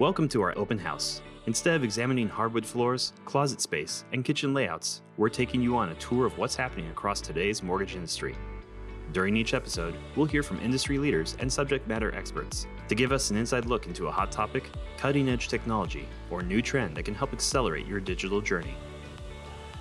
Welcome 0.00 0.30
to 0.30 0.40
our 0.40 0.56
open 0.56 0.78
house. 0.78 1.20
Instead 1.44 1.74
of 1.74 1.84
examining 1.84 2.26
hardwood 2.26 2.64
floors, 2.64 3.12
closet 3.26 3.60
space, 3.60 4.06
and 4.14 4.24
kitchen 4.24 4.54
layouts, 4.54 5.02
we're 5.18 5.28
taking 5.28 5.60
you 5.60 5.76
on 5.76 5.90
a 5.90 5.94
tour 5.96 6.24
of 6.24 6.38
what's 6.38 6.56
happening 6.56 6.88
across 6.88 7.20
today's 7.20 7.62
mortgage 7.62 7.94
industry. 7.94 8.34
During 9.12 9.36
each 9.36 9.52
episode, 9.52 9.94
we'll 10.16 10.24
hear 10.24 10.42
from 10.42 10.58
industry 10.60 10.96
leaders 10.96 11.36
and 11.38 11.52
subject 11.52 11.86
matter 11.86 12.14
experts 12.14 12.66
to 12.88 12.94
give 12.94 13.12
us 13.12 13.30
an 13.30 13.36
inside 13.36 13.66
look 13.66 13.86
into 13.86 14.06
a 14.06 14.10
hot 14.10 14.32
topic, 14.32 14.70
cutting 14.96 15.28
edge 15.28 15.48
technology, 15.48 16.08
or 16.30 16.42
new 16.42 16.62
trend 16.62 16.96
that 16.96 17.02
can 17.02 17.14
help 17.14 17.34
accelerate 17.34 17.86
your 17.86 18.00
digital 18.00 18.40
journey. 18.40 18.76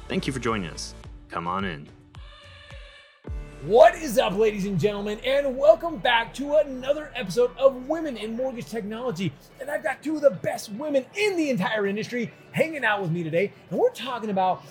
Thank 0.09 0.27
you 0.27 0.33
for 0.33 0.39
joining 0.39 0.70
us. 0.70 0.95
Come 1.29 1.47
on 1.47 1.63
in. 1.63 1.88
What 3.64 3.94
is 3.96 4.18
up, 4.18 4.38
ladies 4.38 4.66
and 4.66 4.80
gentlemen, 4.80 5.20
and 5.25 5.57
welcome 5.57 5.98
back 5.98 6.34
to 6.36 6.55
another 6.55 7.12
episode 7.14 7.52
of 7.57 7.89
Women 7.89 8.16
in 8.16 8.38
Mortgage 8.38 8.68
Technology. 8.68 9.33
And 9.60 9.70
I've 9.70 9.83
got 9.83 10.02
two 10.02 10.16
of 10.16 10.21
the 10.21 10.29
best 10.29 10.71
women 10.71 11.06
in 11.14 11.36
the 11.36 11.50
entire 11.50 11.86
industry 11.86 12.32
hanging 12.54 12.86
out 12.86 13.02
with 13.02 13.11
me 13.11 13.21
today, 13.21 13.52
and 13.69 13.78
we're 13.78 13.89
talking 13.89 14.30
about 14.30 14.64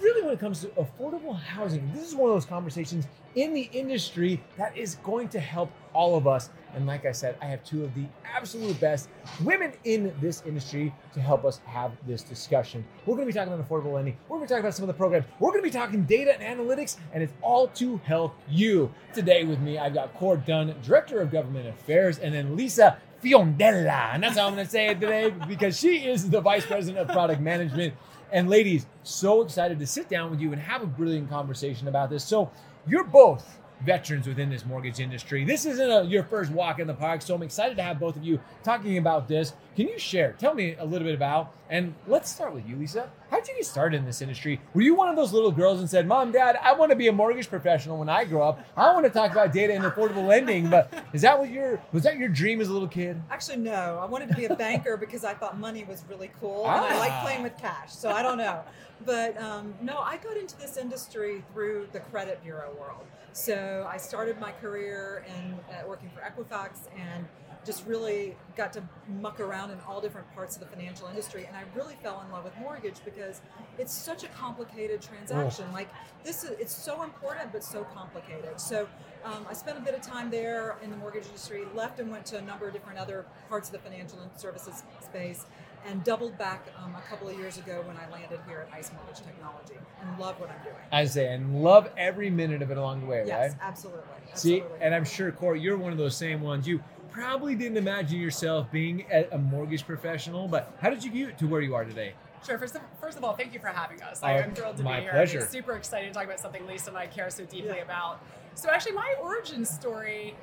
really 0.00 0.22
when 0.22 0.32
it 0.32 0.38
comes 0.38 0.60
to 0.60 0.68
affordable 0.68 1.36
housing. 1.36 1.90
This 1.92 2.06
is 2.06 2.14
one 2.14 2.30
of 2.30 2.36
those 2.36 2.46
conversations 2.46 3.08
in 3.34 3.52
the 3.52 3.68
industry 3.72 4.40
that 4.56 4.76
is 4.76 4.94
going 5.02 5.28
to 5.30 5.40
help 5.40 5.72
all 5.92 6.16
of 6.16 6.28
us. 6.28 6.48
And 6.76 6.86
like 6.86 7.06
I 7.06 7.12
said, 7.12 7.36
I 7.40 7.46
have 7.46 7.64
two 7.64 7.84
of 7.84 7.94
the 7.94 8.04
absolute 8.22 8.78
best 8.78 9.08
women 9.42 9.72
in 9.84 10.14
this 10.20 10.42
industry 10.44 10.94
to 11.14 11.20
help 11.20 11.46
us 11.46 11.58
have 11.64 11.92
this 12.06 12.22
discussion. 12.22 12.84
We're 13.06 13.14
going 13.14 13.26
to 13.26 13.32
be 13.32 13.36
talking 13.36 13.50
about 13.50 13.66
affordable 13.66 13.94
lending. 13.94 14.18
We're 14.28 14.36
going 14.36 14.46
to 14.46 14.54
talk 14.54 14.60
about 14.60 14.74
some 14.74 14.82
of 14.82 14.88
the 14.88 14.94
programs. 14.94 15.24
We're 15.40 15.52
going 15.52 15.62
to 15.62 15.68
be 15.68 15.70
talking 15.70 16.04
data 16.04 16.38
and 16.38 16.60
analytics, 16.60 16.98
and 17.14 17.22
it's 17.22 17.32
all 17.40 17.68
to 17.68 17.96
help 18.04 18.36
you. 18.46 18.92
Today 19.14 19.44
with 19.44 19.58
me, 19.58 19.78
I've 19.78 19.94
got 19.94 20.12
Court 20.14 20.44
Dunn, 20.44 20.74
Director 20.82 21.22
of 21.22 21.32
Government 21.32 21.66
Affairs, 21.66 22.18
and 22.18 22.34
then 22.34 22.54
Lisa 22.54 22.98
Fiondella. 23.24 24.12
And 24.12 24.22
that's 24.22 24.36
how 24.36 24.46
I'm 24.46 24.52
going 24.52 24.66
to 24.66 24.70
say 24.70 24.88
it 24.88 25.00
today 25.00 25.32
because 25.48 25.80
she 25.80 26.06
is 26.06 26.28
the 26.28 26.42
Vice 26.42 26.66
President 26.66 26.98
of 26.98 27.08
Product 27.08 27.40
Management. 27.40 27.94
And 28.32 28.50
ladies, 28.50 28.84
so 29.02 29.40
excited 29.40 29.78
to 29.78 29.86
sit 29.86 30.10
down 30.10 30.30
with 30.30 30.40
you 30.40 30.52
and 30.52 30.60
have 30.60 30.82
a 30.82 30.86
brilliant 30.86 31.30
conversation 31.30 31.88
about 31.88 32.10
this. 32.10 32.22
So, 32.22 32.50
you're 32.88 33.04
both 33.04 33.58
veterans 33.84 34.26
within 34.26 34.48
this 34.50 34.64
mortgage 34.64 35.00
industry. 35.00 35.44
This 35.44 35.66
isn't 35.66 35.90
a, 35.90 36.04
your 36.04 36.22
first 36.24 36.50
walk 36.50 36.78
in 36.78 36.86
the 36.86 36.94
park, 36.94 37.20
so 37.22 37.34
I'm 37.34 37.42
excited 37.42 37.76
to 37.76 37.82
have 37.82 37.98
both 38.00 38.16
of 38.16 38.24
you 38.24 38.40
talking 38.64 38.96
about 38.98 39.28
this. 39.28 39.52
Can 39.76 39.86
you 39.88 39.98
share? 39.98 40.32
Tell 40.38 40.54
me 40.54 40.74
a 40.78 40.84
little 40.84 41.06
bit 41.06 41.14
about, 41.14 41.52
and 41.68 41.94
let's 42.06 42.30
start 42.32 42.54
with 42.54 42.66
you, 42.66 42.76
Lisa. 42.76 43.10
How 43.30 43.38
did 43.40 43.48
you 43.48 43.54
get 43.56 43.66
started 43.66 43.98
in 43.98 44.06
this 44.06 44.22
industry? 44.22 44.58
Were 44.72 44.80
you 44.80 44.94
one 44.94 45.08
of 45.10 45.16
those 45.16 45.32
little 45.34 45.50
girls 45.52 45.80
and 45.80 45.90
said, 45.90 46.06
"Mom, 46.06 46.32
Dad, 46.32 46.58
I 46.62 46.72
want 46.72 46.90
to 46.90 46.96
be 46.96 47.08
a 47.08 47.12
mortgage 47.12 47.50
professional 47.50 47.98
when 47.98 48.08
I 48.08 48.24
grow 48.24 48.42
up. 48.48 48.60
I 48.76 48.92
want 48.94 49.04
to 49.04 49.10
talk 49.10 49.32
about 49.32 49.52
data 49.52 49.74
and 49.74 49.84
affordable 49.84 50.26
lending"? 50.26 50.70
But 50.70 50.90
is 51.12 51.20
that 51.22 51.38
what 51.38 51.50
your 51.50 51.78
was 51.92 52.04
that 52.04 52.16
your 52.16 52.30
dream 52.30 52.62
as 52.62 52.68
a 52.68 52.72
little 52.72 52.88
kid? 52.88 53.20
Actually, 53.30 53.58
no. 53.58 53.98
I 54.00 54.06
wanted 54.06 54.30
to 54.30 54.34
be 54.36 54.46
a 54.46 54.54
banker 54.56 54.96
because 54.96 55.22
I 55.24 55.34
thought 55.34 55.58
money 55.58 55.84
was 55.84 56.02
really 56.08 56.30
cool, 56.40 56.64
and 56.66 56.80
I 56.82 56.98
like 56.98 57.12
Ah. 57.12 57.20
playing 57.22 57.42
with 57.42 57.58
cash. 57.58 57.92
So 57.92 58.08
I 58.10 58.22
don't 58.22 58.38
know, 58.38 58.62
but 59.04 59.38
um, 59.42 59.74
no, 59.82 59.98
I 59.98 60.16
got 60.16 60.38
into 60.38 60.56
this 60.56 60.78
industry 60.78 61.44
through 61.52 61.88
the 61.92 62.00
credit 62.00 62.42
bureau 62.42 62.70
world. 62.80 63.04
So 63.36 63.86
I 63.86 63.98
started 63.98 64.40
my 64.40 64.50
career 64.50 65.22
in 65.28 65.52
uh, 65.52 65.86
working 65.86 66.10
for 66.14 66.22
Equifax 66.22 66.88
and 66.96 67.26
just 67.66 67.86
really 67.86 68.34
got 68.56 68.72
to 68.72 68.82
muck 69.20 69.40
around 69.40 69.70
in 69.72 69.78
all 69.86 70.00
different 70.00 70.32
parts 70.34 70.56
of 70.56 70.60
the 70.60 70.66
financial 70.66 71.06
industry. 71.06 71.44
And 71.44 71.54
I 71.54 71.64
really 71.74 71.96
fell 72.02 72.22
in 72.24 72.32
love 72.32 72.44
with 72.44 72.56
mortgage 72.58 72.94
because 73.04 73.42
it's 73.78 73.92
such 73.92 74.24
a 74.24 74.28
complicated 74.28 75.02
transaction. 75.02 75.70
Like 75.74 75.90
this 76.24 76.44
is 76.44 76.50
it's 76.58 76.74
so 76.74 77.02
important 77.02 77.52
but 77.52 77.62
so 77.62 77.84
complicated. 77.84 78.58
So 78.58 78.88
um, 79.22 79.46
I 79.50 79.52
spent 79.52 79.76
a 79.76 79.82
bit 79.82 79.92
of 79.92 80.00
time 80.00 80.30
there 80.30 80.76
in 80.82 80.90
the 80.90 80.96
mortgage 80.96 81.26
industry 81.26 81.64
left 81.74 82.00
and 82.00 82.10
went 82.10 82.24
to 82.26 82.38
a 82.38 82.42
number 82.42 82.66
of 82.66 82.72
different 82.72 82.98
other 82.98 83.26
parts 83.50 83.68
of 83.68 83.72
the 83.72 83.80
financial 83.80 84.18
and 84.20 84.30
services 84.34 84.82
space 85.04 85.44
and 85.86 86.02
doubled 86.04 86.36
back 86.38 86.66
um, 86.82 86.94
a 86.96 87.00
couple 87.08 87.28
of 87.28 87.38
years 87.38 87.58
ago 87.58 87.82
when 87.86 87.96
I 87.96 88.10
landed 88.10 88.40
here 88.48 88.66
at 88.68 88.76
ICE 88.76 88.90
Mortgage 88.94 89.22
Technology 89.24 89.74
and 90.00 90.18
love 90.18 90.38
what 90.40 90.50
I'm 90.50 90.62
doing 90.62 90.74
I 90.92 91.04
say, 91.06 91.32
and 91.32 91.62
love 91.62 91.90
every 91.96 92.30
minute 92.30 92.62
of 92.62 92.70
it 92.70 92.76
along 92.76 93.00
the 93.00 93.06
way, 93.06 93.24
yes 93.26 93.52
right? 93.52 93.60
absolutely, 93.62 94.02
See, 94.34 94.62
and 94.80 94.94
I'm 94.94 95.04
sure, 95.04 95.32
Corey, 95.32 95.60
you're 95.60 95.78
one 95.78 95.92
of 95.92 95.98
those 95.98 96.16
same 96.16 96.42
ones. 96.42 96.66
You 96.68 96.82
probably 97.10 97.54
didn't 97.54 97.78
imagine 97.78 98.20
yourself 98.20 98.70
being 98.70 99.06
a, 99.10 99.26
a 99.32 99.38
mortgage 99.38 99.86
professional, 99.86 100.46
but 100.48 100.74
how 100.80 100.90
did 100.90 101.02
you 101.02 101.10
get 101.10 101.38
to 101.38 101.46
where 101.46 101.60
you 101.62 101.74
are 101.74 101.84
today? 101.84 102.12
Sure. 102.44 102.58
First 102.58 102.76
of, 102.76 102.82
first 103.00 103.16
of 103.16 103.24
all, 103.24 103.34
thank 103.34 103.54
you 103.54 103.60
for 103.60 103.68
having 103.68 104.02
us. 104.02 104.22
I, 104.22 104.38
I'm 104.38 104.54
thrilled 104.54 104.76
to 104.76 104.82
my 104.82 104.96
be 104.96 105.02
here. 105.04 105.12
pleasure. 105.12 105.40
I'm 105.40 105.48
super 105.48 105.74
excited 105.76 106.08
to 106.08 106.12
talk 106.14 106.24
about 106.24 106.38
something 106.38 106.66
Lisa 106.66 106.90
and 106.90 106.98
I 106.98 107.06
care 107.06 107.30
so 107.30 107.44
deeply 107.44 107.76
Yeah. 107.76 107.82
about. 107.82 108.20
So, 108.54 108.68
actually, 108.70 108.92
my 108.92 109.14
origin 109.20 109.64
story 109.64 110.34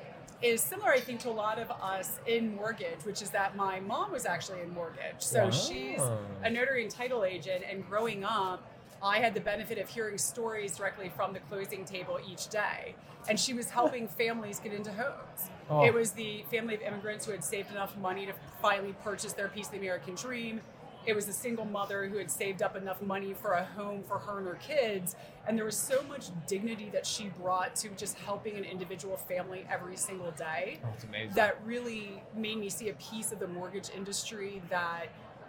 is 0.44 0.60
similar, 0.60 0.92
I 0.92 1.00
think, 1.00 1.20
to 1.20 1.30
a 1.30 1.32
lot 1.32 1.58
of 1.58 1.70
us 1.70 2.18
in 2.26 2.54
mortgage, 2.54 3.04
which 3.04 3.22
is 3.22 3.30
that 3.30 3.56
my 3.56 3.80
mom 3.80 4.12
was 4.12 4.26
actually 4.26 4.60
in 4.60 4.72
mortgage. 4.74 5.20
So, 5.20 5.44
Wow. 5.44 5.50
she's 5.50 6.00
a 6.42 6.50
notary 6.50 6.82
and 6.82 6.90
title 6.90 7.24
agent, 7.24 7.64
and 7.68 7.86
growing 7.88 8.24
up, 8.24 8.62
I 9.02 9.18
had 9.18 9.34
the 9.34 9.40
benefit 9.40 9.78
of 9.78 9.88
hearing 9.88 10.18
stories 10.18 10.76
directly 10.76 11.08
from 11.08 11.32
the 11.32 11.40
closing 11.40 11.84
table 11.84 12.18
each 12.26 12.48
day. 12.48 12.94
And 13.28 13.40
she 13.40 13.54
was 13.54 13.70
helping 13.70 14.06
families 14.06 14.60
get 14.60 14.74
into 14.74 14.92
homes. 14.92 15.50
Oh. 15.70 15.82
It 15.84 15.94
was 15.94 16.10
the 16.12 16.44
family 16.50 16.74
of 16.74 16.82
immigrants 16.82 17.24
who 17.24 17.32
had 17.32 17.42
saved 17.42 17.70
enough 17.70 17.96
money 17.96 18.26
to 18.26 18.34
finally 18.60 18.94
purchase 19.02 19.32
their 19.32 19.48
piece 19.48 19.66
of 19.66 19.72
the 19.72 19.78
American 19.78 20.14
dream. 20.14 20.60
It 21.06 21.14
was 21.14 21.28
a 21.28 21.32
single 21.32 21.66
mother 21.66 22.06
who 22.08 22.16
had 22.16 22.30
saved 22.30 22.62
up 22.62 22.76
enough 22.76 23.02
money 23.02 23.34
for 23.34 23.52
a 23.52 23.64
home 23.64 24.02
for 24.02 24.18
her 24.18 24.38
and 24.38 24.48
her 24.48 24.54
kids. 24.54 25.16
And 25.46 25.58
there 25.58 25.66
was 25.66 25.76
so 25.76 26.02
much 26.04 26.28
dignity 26.46 26.88
that 26.90 27.04
she 27.06 27.28
brought 27.40 27.76
to 27.76 27.90
just 27.90 28.18
helping 28.18 28.56
an 28.56 28.64
individual 28.64 29.16
family 29.16 29.66
every 29.70 29.96
single 29.96 30.30
day 30.32 30.78
Oh, 30.82 30.88
that 31.34 31.58
really 31.64 32.22
made 32.34 32.58
me 32.58 32.70
see 32.70 32.88
a 32.88 32.94
piece 32.94 33.32
of 33.32 33.38
the 33.38 33.48
mortgage 33.48 33.90
industry 33.94 34.62
that 34.70 35.08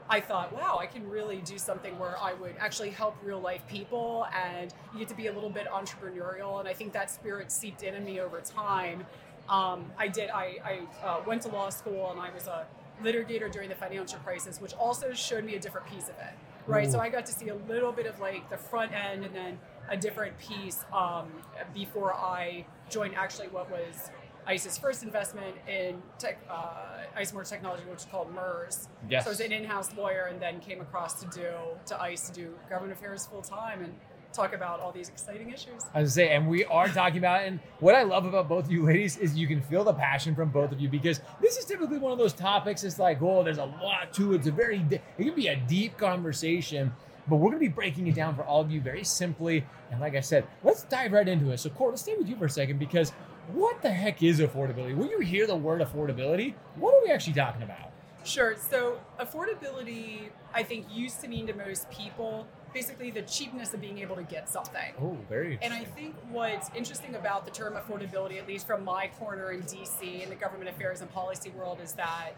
I 0.09 0.19
thought, 0.19 0.53
wow, 0.53 0.77
I 0.79 0.85
can 0.85 1.09
really 1.09 1.37
do 1.37 1.57
something 1.57 1.97
where 1.97 2.15
I 2.21 2.33
would 2.33 2.55
actually 2.59 2.91
help 2.91 3.15
real 3.23 3.39
life 3.39 3.65
people 3.67 4.27
and 4.35 4.73
you 4.93 4.99
get 4.99 5.07
to 5.09 5.15
be 5.15 5.27
a 5.27 5.33
little 5.33 5.49
bit 5.49 5.67
entrepreneurial. 5.67 6.59
And 6.59 6.67
I 6.67 6.73
think 6.73 6.93
that 6.93 7.09
spirit 7.09 7.51
seeped 7.51 7.81
in, 7.81 7.95
in 7.95 8.05
me 8.05 8.19
over 8.19 8.41
time. 8.41 9.05
Um, 9.49 9.85
I 9.97 10.07
did, 10.07 10.29
I, 10.29 10.57
I 10.63 11.05
uh, 11.05 11.23
went 11.25 11.41
to 11.43 11.49
law 11.49 11.69
school 11.69 12.11
and 12.11 12.19
I 12.19 12.31
was 12.33 12.47
a 12.47 12.67
litigator 13.03 13.51
during 13.51 13.69
the 13.69 13.75
financial 13.75 14.19
crisis, 14.19 14.59
which 14.61 14.73
also 14.73 15.13
showed 15.13 15.43
me 15.43 15.55
a 15.55 15.59
different 15.59 15.87
piece 15.87 16.09
of 16.09 16.15
it. 16.15 16.33
Right. 16.67 16.91
So 16.91 16.99
I 16.99 17.09
got 17.09 17.25
to 17.27 17.31
see 17.31 17.49
a 17.49 17.55
little 17.55 17.91
bit 17.91 18.07
of 18.07 18.19
like 18.19 18.49
the 18.49 18.57
front 18.57 18.91
end 18.91 19.23
and 19.23 19.35
then 19.35 19.59
a 19.87 19.95
different 19.95 20.37
piece 20.39 20.83
um, 20.91 21.27
before 21.73 22.13
I 22.13 22.65
joined 22.89 23.15
actually 23.15 23.49
what 23.49 23.69
was 23.69 24.09
ICE's 24.47 24.77
first 24.77 25.03
investment 25.03 25.55
in 25.67 26.01
tech, 26.17 26.39
uh, 26.49 27.03
ICE 27.15 27.33
Mortgage 27.33 27.49
Technology, 27.49 27.83
which 27.89 27.99
is 27.99 28.05
called 28.05 28.33
MERS. 28.33 28.89
Yes. 29.09 29.23
So 29.23 29.29
I 29.29 29.31
was 29.31 29.39
an 29.39 29.51
in-house 29.51 29.95
lawyer, 29.95 30.27
and 30.31 30.39
then 30.39 30.59
came 30.59 30.81
across 30.81 31.19
to 31.21 31.27
do 31.27 31.49
to 31.87 32.01
ICE 32.01 32.29
to 32.29 32.33
do 32.33 32.53
government 32.69 32.97
affairs 32.97 33.25
full 33.25 33.41
time 33.41 33.83
and 33.83 33.93
talk 34.35 34.53
about 34.53 34.79
all 34.79 34.91
these 34.91 35.09
exciting 35.09 35.49
issues. 35.49 35.83
I 35.93 36.01
was 36.01 36.13
say, 36.13 36.29
and 36.35 36.47
we 36.47 36.65
are 36.65 36.87
talking 36.87 37.17
about, 37.17 37.43
and 37.43 37.59
what 37.79 37.95
I 37.95 38.03
love 38.03 38.25
about 38.25 38.49
both 38.49 38.65
of 38.65 38.71
you 38.71 38.83
ladies 38.83 39.17
is 39.17 39.37
you 39.37 39.47
can 39.47 39.61
feel 39.61 39.83
the 39.83 39.93
passion 39.93 40.35
from 40.35 40.49
both 40.49 40.71
of 40.71 40.79
you 40.79 40.89
because 40.89 41.21
this 41.41 41.57
is 41.57 41.65
typically 41.65 41.97
one 41.97 42.11
of 42.11 42.17
those 42.17 42.33
topics. 42.33 42.83
It's 42.83 42.99
like, 42.99 43.21
oh, 43.21 43.43
there's 43.43 43.57
a 43.57 43.65
lot 43.65 44.13
to 44.13 44.33
it. 44.33 44.37
It's 44.37 44.47
a 44.47 44.51
very, 44.51 44.85
it 44.89 45.23
can 45.23 45.35
be 45.35 45.47
a 45.47 45.55
deep 45.55 45.97
conversation, 45.97 46.91
but 47.27 47.37
we're 47.37 47.49
gonna 47.49 47.59
be 47.59 47.67
breaking 47.67 48.07
it 48.07 48.15
down 48.15 48.35
for 48.35 48.43
all 48.43 48.61
of 48.61 48.71
you 48.71 48.81
very 48.81 49.03
simply. 49.03 49.65
And 49.91 49.99
like 49.99 50.15
I 50.15 50.21
said, 50.21 50.45
let's 50.63 50.83
dive 50.83 51.13
right 51.13 51.27
into 51.27 51.51
it. 51.51 51.59
So, 51.59 51.69
Court, 51.69 51.91
let's 51.91 52.01
stay 52.01 52.15
with 52.15 52.27
you 52.27 52.35
for 52.35 52.45
a 52.45 52.49
second 52.49 52.79
because 52.79 53.11
what 53.53 53.81
the 53.81 53.91
heck 53.91 54.23
is 54.23 54.39
affordability? 54.39 54.95
When 54.95 55.09
you 55.09 55.19
hear 55.19 55.47
the 55.47 55.55
word 55.55 55.81
affordability, 55.81 56.55
what 56.75 56.93
are 56.93 57.03
we 57.03 57.11
actually 57.11 57.33
talking 57.33 57.63
about? 57.63 57.91
Sure. 58.23 58.55
So 58.57 58.99
affordability, 59.19 60.29
I 60.53 60.63
think, 60.63 60.87
used 60.91 61.21
to 61.21 61.27
mean 61.27 61.45
to 61.47 61.53
most 61.53 61.89
people 61.91 62.47
basically 62.75 63.09
the 63.09 63.21
cheapness 63.21 63.73
of 63.73 63.79
being 63.79 63.99
able 63.99 64.17
to 64.17 64.23
get 64.23 64.49
something. 64.49 64.93
Oh, 65.01 65.17
very. 65.29 65.57
And 65.61 65.73
I 65.73 65.85
think 65.85 66.13
what's 66.29 66.69
interesting 66.75 67.15
about 67.15 67.45
the 67.45 67.51
term 67.51 67.73
affordability, 67.75 68.37
at 68.37 68.47
least 68.49 68.67
from 68.67 68.83
my 68.83 69.07
corner 69.17 69.51
in 69.53 69.61
DC 69.61 70.21
in 70.21 70.29
the 70.29 70.35
government 70.35 70.69
affairs 70.69 70.99
and 70.99 71.09
policy 71.13 71.51
world, 71.51 71.79
is 71.81 71.93
that 71.93 72.31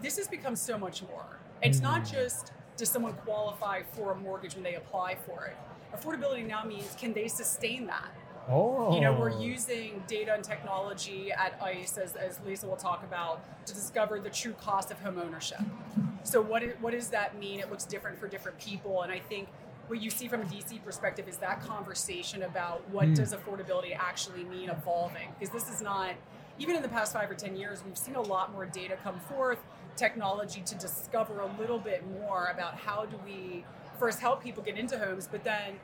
this 0.00 0.16
has 0.16 0.26
become 0.26 0.56
so 0.56 0.78
much 0.78 1.02
more. 1.02 1.26
It's 1.62 1.80
not 1.80 2.02
Mm. 2.02 2.12
just 2.12 2.52
does 2.78 2.88
someone 2.88 3.12
qualify 3.12 3.82
for 3.92 4.12
a 4.12 4.16
mortgage 4.16 4.54
when 4.54 4.64
they 4.64 4.74
apply 4.74 5.16
for 5.26 5.44
it. 5.44 5.56
Affordability 5.94 6.44
now 6.46 6.64
means 6.64 6.96
can 6.98 7.12
they 7.12 7.28
sustain 7.28 7.86
that? 7.86 8.10
oh, 8.48 8.94
You 8.94 9.00
know, 9.00 9.12
we're 9.14 9.38
using 9.40 10.02
data 10.06 10.34
and 10.34 10.42
technology 10.44 11.30
at 11.32 11.58
ICE, 11.62 11.96
as, 11.98 12.14
as 12.16 12.40
Lisa 12.44 12.66
will 12.66 12.76
talk 12.76 13.02
about, 13.04 13.40
to 13.66 13.72
discover 13.74 14.18
the 14.20 14.28
true 14.30 14.52
cost 14.54 14.90
of 14.90 14.98
home 15.00 15.18
ownership. 15.18 15.60
So, 16.24 16.40
what, 16.42 16.62
is, 16.62 16.74
what 16.80 16.92
does 16.92 17.08
that 17.08 17.38
mean? 17.38 17.60
It 17.60 17.70
looks 17.70 17.84
different 17.84 18.18
for 18.18 18.28
different 18.28 18.58
people. 18.58 19.00
And 19.02 19.10
I 19.12 19.18
think 19.18 19.48
what 19.86 20.00
you 20.00 20.10
see 20.10 20.28
from 20.28 20.42
a 20.42 20.44
DC 20.44 20.82
perspective 20.84 21.28
is 21.28 21.36
that 21.38 21.60
conversation 21.60 22.42
about 22.42 22.88
what 22.90 23.06
Mm. 23.08 23.16
does 23.16 23.34
affordability 23.34 23.96
actually 23.96 24.44
mean 24.44 24.70
evolving. 24.70 25.28
Because 25.38 25.52
this 25.52 25.68
is 25.74 25.82
not, 25.82 26.14
even 26.58 26.76
in 26.76 26.82
the 26.82 26.88
past 26.88 27.12
five 27.12 27.30
or 27.30 27.34
10 27.34 27.56
years, 27.56 27.84
we've 27.84 27.98
seen 27.98 28.14
a 28.14 28.20
lot 28.20 28.52
more 28.52 28.64
data 28.66 28.96
come 29.02 29.20
forth, 29.20 29.58
technology 29.96 30.60
to 30.62 30.74
discover 30.76 31.40
a 31.40 31.46
little 31.58 31.78
bit 31.78 32.04
more 32.20 32.46
about 32.46 32.74
how 32.76 33.04
do 33.04 33.16
we 33.24 33.64
first 33.98 34.20
help 34.20 34.42
people 34.42 34.62
get 34.62 34.76
into 34.76 34.98
homes, 34.98 35.28
but 35.30 35.44
then 35.44 35.78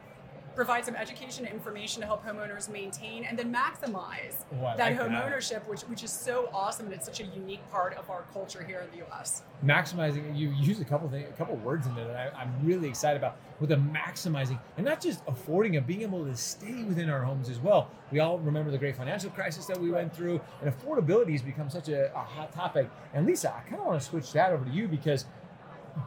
provide 0.61 0.85
some 0.85 0.95
education 0.95 1.47
and 1.47 1.55
information 1.55 2.03
to 2.03 2.07
help 2.07 2.23
homeowners 2.23 2.69
maintain 2.69 3.25
and 3.25 3.39
then 3.39 3.51
maximize 3.51 4.45
Oh, 4.53 4.75
that 4.77 4.79
like 4.79 4.97
home 4.99 5.13
that. 5.15 5.25
ownership, 5.25 5.67
which 5.67 5.81
which 5.85 6.05
is 6.05 6.11
so 6.11 6.51
awesome 6.53 6.85
and 6.85 6.95
it's 6.95 7.07
such 7.07 7.21
a 7.21 7.25
unique 7.25 7.63
part 7.71 7.95
of 7.97 8.11
our 8.11 8.25
culture 8.35 8.63
here 8.63 8.81
in 8.81 8.91
the 8.91 8.99
U.S. 9.07 9.41
maximizing 9.65 10.37
you 10.37 10.51
use 10.51 10.79
a 10.79 10.85
couple 10.85 11.09
things 11.09 11.27
a 11.31 11.33
couple 11.33 11.57
words 11.57 11.87
in 11.87 11.95
there 11.95 12.07
that 12.07 12.35
I, 12.35 12.41
i'm 12.43 12.53
really 12.63 12.89
excited 12.89 13.17
about 13.19 13.37
with 13.59 13.71
the 13.71 13.77
maximizing 13.77 14.59
and 14.77 14.85
not 14.87 15.01
just 15.03 15.21
affording 15.27 15.77
and 15.77 15.87
being 15.87 16.03
able 16.03 16.25
to 16.27 16.35
stay 16.37 16.83
within 16.85 17.09
our 17.11 17.23
homes 17.23 17.49
as 17.49 17.59
well 17.59 17.91
we 18.13 18.19
all 18.21 18.39
remember 18.39 18.71
the 18.71 18.79
great 18.79 18.97
financial 18.97 19.31
crisis 19.31 19.65
that 19.67 19.79
we 19.79 19.91
went 19.91 20.15
through 20.15 20.41
and 20.63 20.71
affordability 20.75 21.33
has 21.33 21.43
become 21.43 21.69
such 21.71 21.89
a, 21.89 22.11
a 22.15 22.19
hot 22.19 22.53
topic 22.53 22.89
and 23.15 23.27
lisa 23.27 23.49
i 23.55 23.61
kind 23.69 23.81
of 23.81 23.87
want 23.87 24.01
to 24.01 24.07
switch 24.07 24.31
that 24.33 24.51
over 24.53 24.65
to 24.65 24.71
you 24.71 24.87
because 24.89 25.25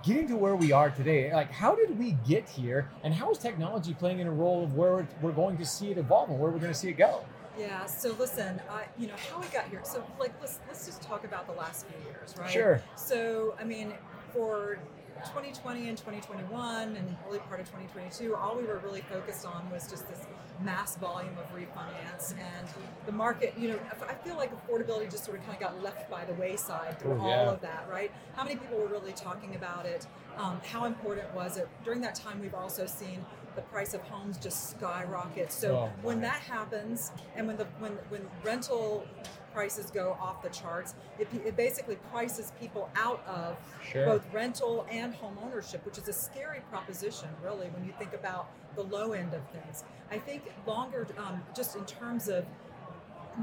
getting 0.03 0.27
to 0.27 0.35
where 0.35 0.55
we 0.55 0.71
are 0.71 0.89
today 0.89 1.33
like 1.33 1.51
how 1.51 1.75
did 1.75 1.97
we 1.97 2.11
get 2.27 2.47
here 2.47 2.89
and 3.03 3.13
how 3.13 3.31
is 3.31 3.37
technology 3.37 3.93
playing 3.93 4.19
in 4.19 4.27
a 4.27 4.31
role 4.31 4.63
of 4.63 4.75
where 4.75 5.07
we're 5.21 5.31
going 5.31 5.57
to 5.57 5.65
see 5.65 5.91
it 5.91 5.97
evolve 5.97 6.29
and 6.29 6.39
where 6.39 6.51
we're 6.51 6.59
going 6.59 6.71
to 6.71 6.77
see 6.77 6.89
it 6.89 6.97
go 6.97 7.23
Yeah. 7.57 7.85
So 7.85 8.15
listen, 8.17 8.59
I, 8.69 8.85
you 8.97 9.07
know 9.07 9.13
how 9.31 9.39
we 9.39 9.47
got 9.47 9.67
here. 9.69 9.81
So 9.83 10.03
like, 10.19 10.33
let's 10.41 10.59
let's 10.67 10.85
just 10.85 11.01
talk 11.01 11.23
about 11.23 11.45
the 11.47 11.53
last 11.53 11.85
few 11.85 12.11
years, 12.11 12.33
right? 12.37 12.49
Sure. 12.49 12.81
So 12.95 13.55
I 13.59 13.63
mean, 13.63 13.93
for 14.33 14.79
2020 15.25 15.89
and 15.89 15.97
2021 15.97 16.95
and 16.95 17.15
early 17.27 17.39
part 17.39 17.59
of 17.59 17.67
2022, 17.67 18.35
all 18.35 18.55
we 18.57 18.63
were 18.63 18.79
really 18.79 19.01
focused 19.01 19.45
on 19.45 19.69
was 19.71 19.87
just 19.89 20.07
this 20.07 20.19
mass 20.61 20.95
volume 20.97 21.35
of 21.37 21.45
refinance 21.55 22.31
and 22.33 22.67
the 23.05 23.11
market. 23.11 23.53
You 23.57 23.69
know, 23.69 23.79
I 24.09 24.13
feel 24.15 24.35
like 24.35 24.51
affordability 24.67 25.09
just 25.09 25.25
sort 25.25 25.37
of 25.39 25.43
kind 25.45 25.55
of 25.55 25.61
got 25.61 25.81
left 25.81 26.09
by 26.09 26.25
the 26.25 26.33
wayside 26.33 26.99
through 26.99 27.13
Oh, 27.13 27.21
all 27.21 27.29
yeah. 27.29 27.49
of 27.51 27.61
that, 27.61 27.87
right? 27.89 28.11
How 28.35 28.43
many 28.43 28.55
people 28.55 28.77
were 28.79 28.87
really 28.87 29.13
talking 29.13 29.55
about 29.55 29.85
it? 29.85 30.07
Um, 30.37 30.59
how 30.65 30.85
important 30.85 31.33
was 31.33 31.57
it? 31.57 31.67
During 31.83 32.01
that 32.01 32.15
time, 32.15 32.39
we've 32.41 32.53
also 32.55 32.85
seen 32.85 33.25
the 33.55 33.61
price 33.61 33.93
of 33.93 34.01
homes 34.01 34.37
just 34.37 34.71
skyrocket. 34.71 35.51
So 35.51 35.75
Oh, 35.77 35.89
when 36.01 36.21
that 36.21 36.35
happens, 36.41 37.11
and 37.35 37.45
when 37.47 37.55
the 37.57 37.65
when 37.79 37.91
when 38.09 38.21
rental 38.43 39.05
prices 39.53 39.91
go 39.91 40.17
off 40.19 40.41
the 40.41 40.49
charts, 40.49 40.95
it, 41.19 41.27
it 41.45 41.55
basically 41.55 41.95
prices 42.11 42.51
people 42.59 42.89
out 42.95 43.23
of 43.27 43.57
Sure. 43.91 44.05
both 44.05 44.25
rental 44.33 44.85
and 44.89 45.13
home 45.13 45.37
ownership, 45.43 45.85
which 45.85 45.97
is 45.97 46.07
a 46.07 46.13
scary 46.13 46.61
proposition, 46.71 47.29
really, 47.43 47.67
when 47.67 47.85
you 47.85 47.93
think 47.99 48.13
about 48.13 48.47
the 48.75 48.81
low 48.83 49.11
end 49.11 49.33
of 49.33 49.41
things. 49.49 49.83
I 50.09 50.17
think 50.17 50.51
longer, 50.65 51.07
um, 51.17 51.41
just 51.55 51.75
in 51.75 51.85
terms 51.85 52.27
of 52.29 52.45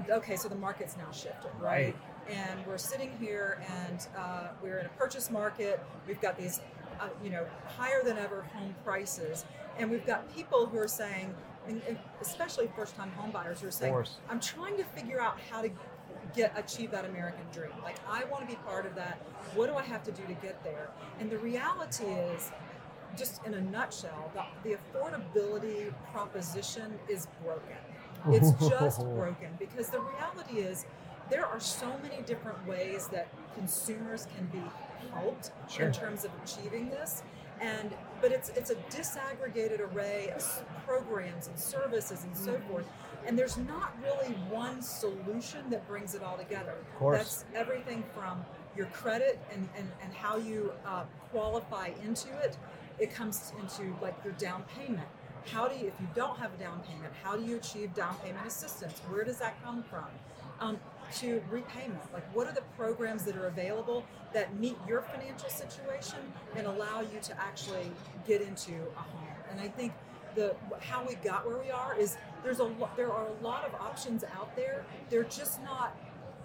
okay, 0.08 0.36
so 0.36 0.48
the 0.48 0.54
market's 0.54 0.96
now 0.96 1.10
shifted, 1.10 1.50
right? 1.60 1.94
Right. 1.94 1.96
And 2.28 2.64
we're 2.66 2.78
sitting 2.78 3.10
here, 3.18 3.60
and 3.88 4.06
uh, 4.16 4.48
we're 4.62 4.78
in 4.78 4.86
a 4.86 4.90
purchase 4.90 5.30
market. 5.30 5.80
We've 6.06 6.20
got 6.20 6.38
these, 6.38 6.60
uh, 7.00 7.08
you 7.24 7.30
know, 7.30 7.44
higher 7.76 8.02
than 8.04 8.18
ever 8.18 8.42
home 8.54 8.74
prices, 8.84 9.44
and 9.78 9.90
we've 9.90 10.06
got 10.06 10.32
people 10.34 10.66
who 10.66 10.78
are 10.78 10.86
saying, 10.86 11.34
and, 11.66 11.82
especially 12.20 12.70
first-time 12.76 13.10
homebuyers 13.20 13.60
who 13.60 13.66
are 13.68 13.72
saying, 13.72 13.92
"I'm 14.28 14.38
trying 14.40 14.76
to 14.76 14.84
figure 14.84 15.20
out 15.20 15.38
how 15.50 15.60
to 15.60 15.70
get 16.34 16.58
achieve 16.58 16.90
that 16.92 17.04
American 17.04 17.44
dream. 17.52 17.70
Like, 17.82 17.96
I 18.08 18.24
want 18.24 18.48
to 18.48 18.54
be 18.54 18.60
part 18.62 18.86
of 18.86 18.94
that. 18.96 19.18
What 19.54 19.68
do 19.68 19.74
I 19.74 19.82
have 19.82 20.02
to 20.04 20.12
do 20.12 20.22
to 20.26 20.34
get 20.34 20.62
there?" 20.64 20.90
And 21.18 21.30
the 21.30 21.38
reality 21.38 22.04
is, 22.04 22.50
just 23.16 23.44
in 23.44 23.54
a 23.54 23.60
nutshell, 23.60 24.30
the, 24.34 24.70
the 24.70 24.76
affordability 24.76 25.92
proposition 26.12 26.98
is 27.08 27.26
broken. 27.44 27.76
It's 28.28 28.52
just 28.68 29.00
broken 29.14 29.48
because 29.58 29.88
the 29.88 30.00
reality 30.00 30.60
is 30.60 30.84
there 31.30 31.46
are 31.46 31.60
so 31.60 31.86
many 32.02 32.22
different 32.22 32.66
ways 32.66 33.08
that 33.08 33.28
consumers 33.54 34.26
can 34.36 34.46
be 34.46 34.62
helped 35.12 35.52
Sure. 35.68 35.86
in 35.86 35.92
terms 35.92 36.24
of 36.24 36.30
achieving 36.44 36.90
this. 36.90 37.22
And 37.60 37.94
but 38.20 38.32
it's 38.32 38.48
it's 38.50 38.70
a 38.70 38.74
disaggregated 38.90 39.80
array 39.80 40.32
of 40.34 40.64
programs 40.86 41.46
and 41.46 41.58
services 41.58 42.24
and 42.24 42.36
so 42.36 42.52
mm-hmm. 42.52 42.68
forth. 42.68 42.86
And 43.26 43.38
there's 43.38 43.56
not 43.58 43.94
really 44.02 44.34
one 44.48 44.82
solution 44.82 45.68
that 45.70 45.86
brings 45.86 46.14
it 46.14 46.22
all 46.22 46.36
together. 46.36 46.72
Of 46.72 46.98
course. 46.98 47.18
That's 47.18 47.44
everything 47.54 48.04
from 48.14 48.44
your 48.76 48.86
credit 48.86 49.40
and, 49.52 49.68
and, 49.76 49.90
and 50.02 50.12
how 50.12 50.36
you 50.36 50.72
uh, 50.86 51.04
qualify 51.30 51.90
into 52.04 52.28
it. 52.42 52.56
It 52.98 53.14
comes 53.14 53.52
into 53.60 53.94
like 54.00 54.14
your 54.24 54.32
down 54.34 54.64
payment. 54.76 55.06
How 55.46 55.68
do 55.68 55.78
you, 55.78 55.86
if 55.86 55.94
you 56.00 56.08
don't 56.14 56.38
have 56.38 56.52
a 56.52 56.56
down 56.56 56.80
payment, 56.80 57.12
how 57.22 57.36
do 57.36 57.44
you 57.44 57.56
achieve 57.56 57.94
down 57.94 58.14
payment 58.22 58.46
assistance? 58.46 59.00
Where 59.08 59.24
does 59.24 59.38
that 59.38 59.62
come 59.64 59.82
from? 59.82 60.06
Um, 60.60 60.78
to 61.16 61.42
repayment, 61.50 62.00
like 62.12 62.24
what 62.34 62.46
are 62.46 62.52
the 62.52 62.62
programs 62.76 63.24
that 63.24 63.36
are 63.36 63.46
available 63.46 64.04
that 64.32 64.54
meet 64.60 64.76
your 64.86 65.02
financial 65.02 65.48
situation 65.48 66.18
and 66.54 66.66
allow 66.66 67.00
you 67.00 67.18
to 67.22 67.40
actually 67.40 67.90
get 68.26 68.42
into 68.42 68.72
a 68.96 69.00
home? 69.00 69.28
And 69.50 69.60
I 69.60 69.68
think 69.68 69.92
the 70.34 70.54
how 70.80 71.04
we 71.06 71.14
got 71.16 71.46
where 71.46 71.58
we 71.58 71.70
are 71.70 71.94
is 71.98 72.16
there's 72.42 72.58
a 72.60 72.64
lo- 72.64 72.90
there 72.96 73.12
are 73.12 73.26
a 73.26 73.44
lot 73.44 73.64
of 73.64 73.74
options 73.80 74.24
out 74.24 74.54
there. 74.56 74.84
They're 75.10 75.24
just 75.24 75.62
not 75.62 75.96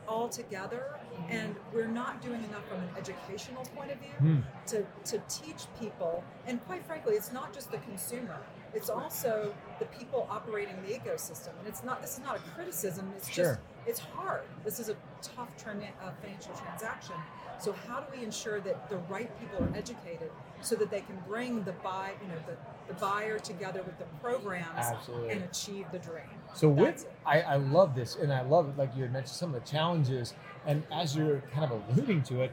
all 0.07 0.29
together, 0.29 0.99
and 1.29 1.55
we're 1.73 1.87
not 1.87 2.21
doing 2.21 2.43
enough 2.43 2.67
from 2.67 2.77
an 2.79 2.89
educational 2.97 3.63
point 3.75 3.91
of 3.91 3.97
view 3.97 4.09
Hmm. 4.19 4.39
to, 4.67 4.85
to 5.05 5.17
teach 5.27 5.65
people. 5.79 6.23
And 6.45 6.63
quite 6.67 6.85
frankly, 6.85 7.15
it's 7.15 7.31
not 7.33 7.53
just 7.53 7.71
the 7.71 7.77
consumer; 7.79 8.37
it's 8.75 8.89
also 8.89 9.53
the 9.79 9.85
people 9.85 10.27
operating 10.29 10.75
the 10.85 10.93
ecosystem. 10.93 11.57
And 11.59 11.67
it's 11.67 11.83
not 11.83 12.01
this 12.01 12.17
is 12.17 12.23
not 12.23 12.35
a 12.37 12.39
criticism. 12.55 13.11
It's 13.15 13.29
Sure. 13.29 13.45
just 13.55 13.59
it's 13.87 13.99
hard. 13.99 14.43
This 14.63 14.79
is 14.79 14.89
a 14.89 14.95
tough 15.21 15.49
tran- 15.57 15.81
uh, 16.03 16.11
financial 16.21 16.53
transaction. 16.55 17.15
So 17.59 17.71
how 17.87 18.01
do 18.01 18.17
we 18.17 18.23
ensure 18.23 18.59
that 18.61 18.89
the 18.89 18.97
right 18.97 19.29
people 19.39 19.63
are 19.63 19.77
educated 19.77 20.29
so 20.61 20.75
that 20.75 20.91
they 20.91 21.01
can 21.01 21.17
bring 21.27 21.63
the 21.63 21.71
buy, 21.71 22.11
you 22.21 22.27
know, 22.27 22.35
the, 22.47 22.57
the 22.93 22.99
buyer 22.99 23.39
together 23.39 23.81
with 23.83 23.97
the 23.97 24.05
programs 24.21 24.67
Absolutely. 24.77 25.29
and 25.31 25.43
achieve 25.43 25.85
the 25.93 25.99
dream? 25.99 26.25
So 26.53 26.73
That's 26.73 27.03
with. 27.03 27.11
I, 27.25 27.41
I 27.41 27.55
love 27.55 27.95
this, 27.95 28.17
and 28.17 28.33
I 28.33 28.41
love 28.41 28.67
it. 28.69 28.77
Like 28.77 28.93
you 28.95 29.03
had 29.03 29.13
mentioned, 29.13 29.35
some 29.37 29.53
of 29.55 29.63
the 29.63 29.69
challenges, 29.69 30.33
and 30.65 30.83
as 30.91 31.15
you're 31.15 31.41
kind 31.53 31.71
of 31.71 31.81
alluding 31.89 32.23
to 32.23 32.41
it, 32.41 32.51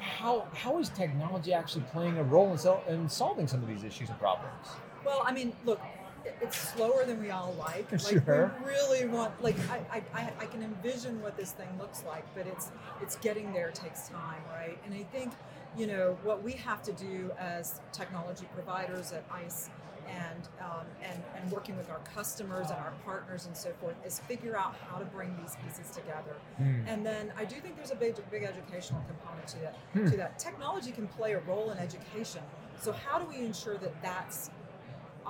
how 0.00 0.46
how 0.54 0.78
is 0.78 0.88
technology 0.88 1.52
actually 1.52 1.84
playing 1.92 2.16
a 2.18 2.22
role 2.24 2.50
in, 2.50 2.58
sol- 2.58 2.82
in 2.88 3.08
solving 3.08 3.46
some 3.46 3.62
of 3.62 3.68
these 3.68 3.84
issues 3.84 4.08
and 4.08 4.18
problems? 4.18 4.66
Well, 5.04 5.22
I 5.24 5.32
mean, 5.32 5.52
look, 5.64 5.80
it's 6.24 6.56
slower 6.56 7.04
than 7.04 7.20
we 7.20 7.30
all 7.30 7.54
like. 7.58 7.90
Like 7.90 8.24
Sure. 8.24 8.52
we 8.62 8.70
really 8.70 9.06
want. 9.06 9.42
Like 9.42 9.56
I, 9.70 10.02
I, 10.14 10.32
I, 10.40 10.46
can 10.46 10.62
envision 10.62 11.20
what 11.22 11.36
this 11.36 11.52
thing 11.52 11.68
looks 11.78 12.02
like, 12.06 12.24
but 12.34 12.46
it's 12.46 12.70
it's 13.02 13.16
getting 13.16 13.52
there 13.52 13.70
takes 13.70 14.08
time, 14.08 14.42
right? 14.52 14.78
And 14.84 14.94
I 14.94 15.02
think 15.04 15.32
you 15.76 15.86
know 15.86 16.16
what 16.22 16.42
we 16.42 16.52
have 16.52 16.82
to 16.84 16.92
do 16.92 17.30
as 17.38 17.80
technology 17.92 18.46
providers 18.54 19.12
at 19.12 19.24
ICE. 19.32 19.70
And, 20.08 20.48
um, 20.60 20.86
and 21.04 21.22
and 21.36 21.52
working 21.52 21.76
with 21.76 21.88
our 21.88 22.00
customers 22.16 22.70
and 22.70 22.80
our 22.80 22.92
partners 23.04 23.46
and 23.46 23.56
so 23.56 23.70
forth 23.80 23.94
is 24.04 24.18
figure 24.18 24.56
out 24.56 24.74
how 24.88 24.98
to 24.98 25.04
bring 25.04 25.36
these 25.40 25.54
pieces 25.64 25.94
together. 25.94 26.34
Hmm. 26.56 26.80
And 26.88 27.06
then 27.06 27.32
I 27.36 27.44
do 27.44 27.54
think 27.60 27.76
there's 27.76 27.92
a 27.92 27.96
big, 27.96 28.16
big 28.28 28.42
educational 28.42 29.04
component 29.06 29.46
to 29.48 29.58
that. 29.60 29.76
Hmm. 29.92 30.10
To 30.10 30.16
that, 30.16 30.36
technology 30.40 30.90
can 30.90 31.06
play 31.06 31.34
a 31.34 31.40
role 31.40 31.70
in 31.70 31.78
education. 31.78 32.42
So 32.80 32.90
how 32.90 33.20
do 33.20 33.26
we 33.26 33.44
ensure 33.44 33.76
that 33.78 34.02
that's 34.02 34.50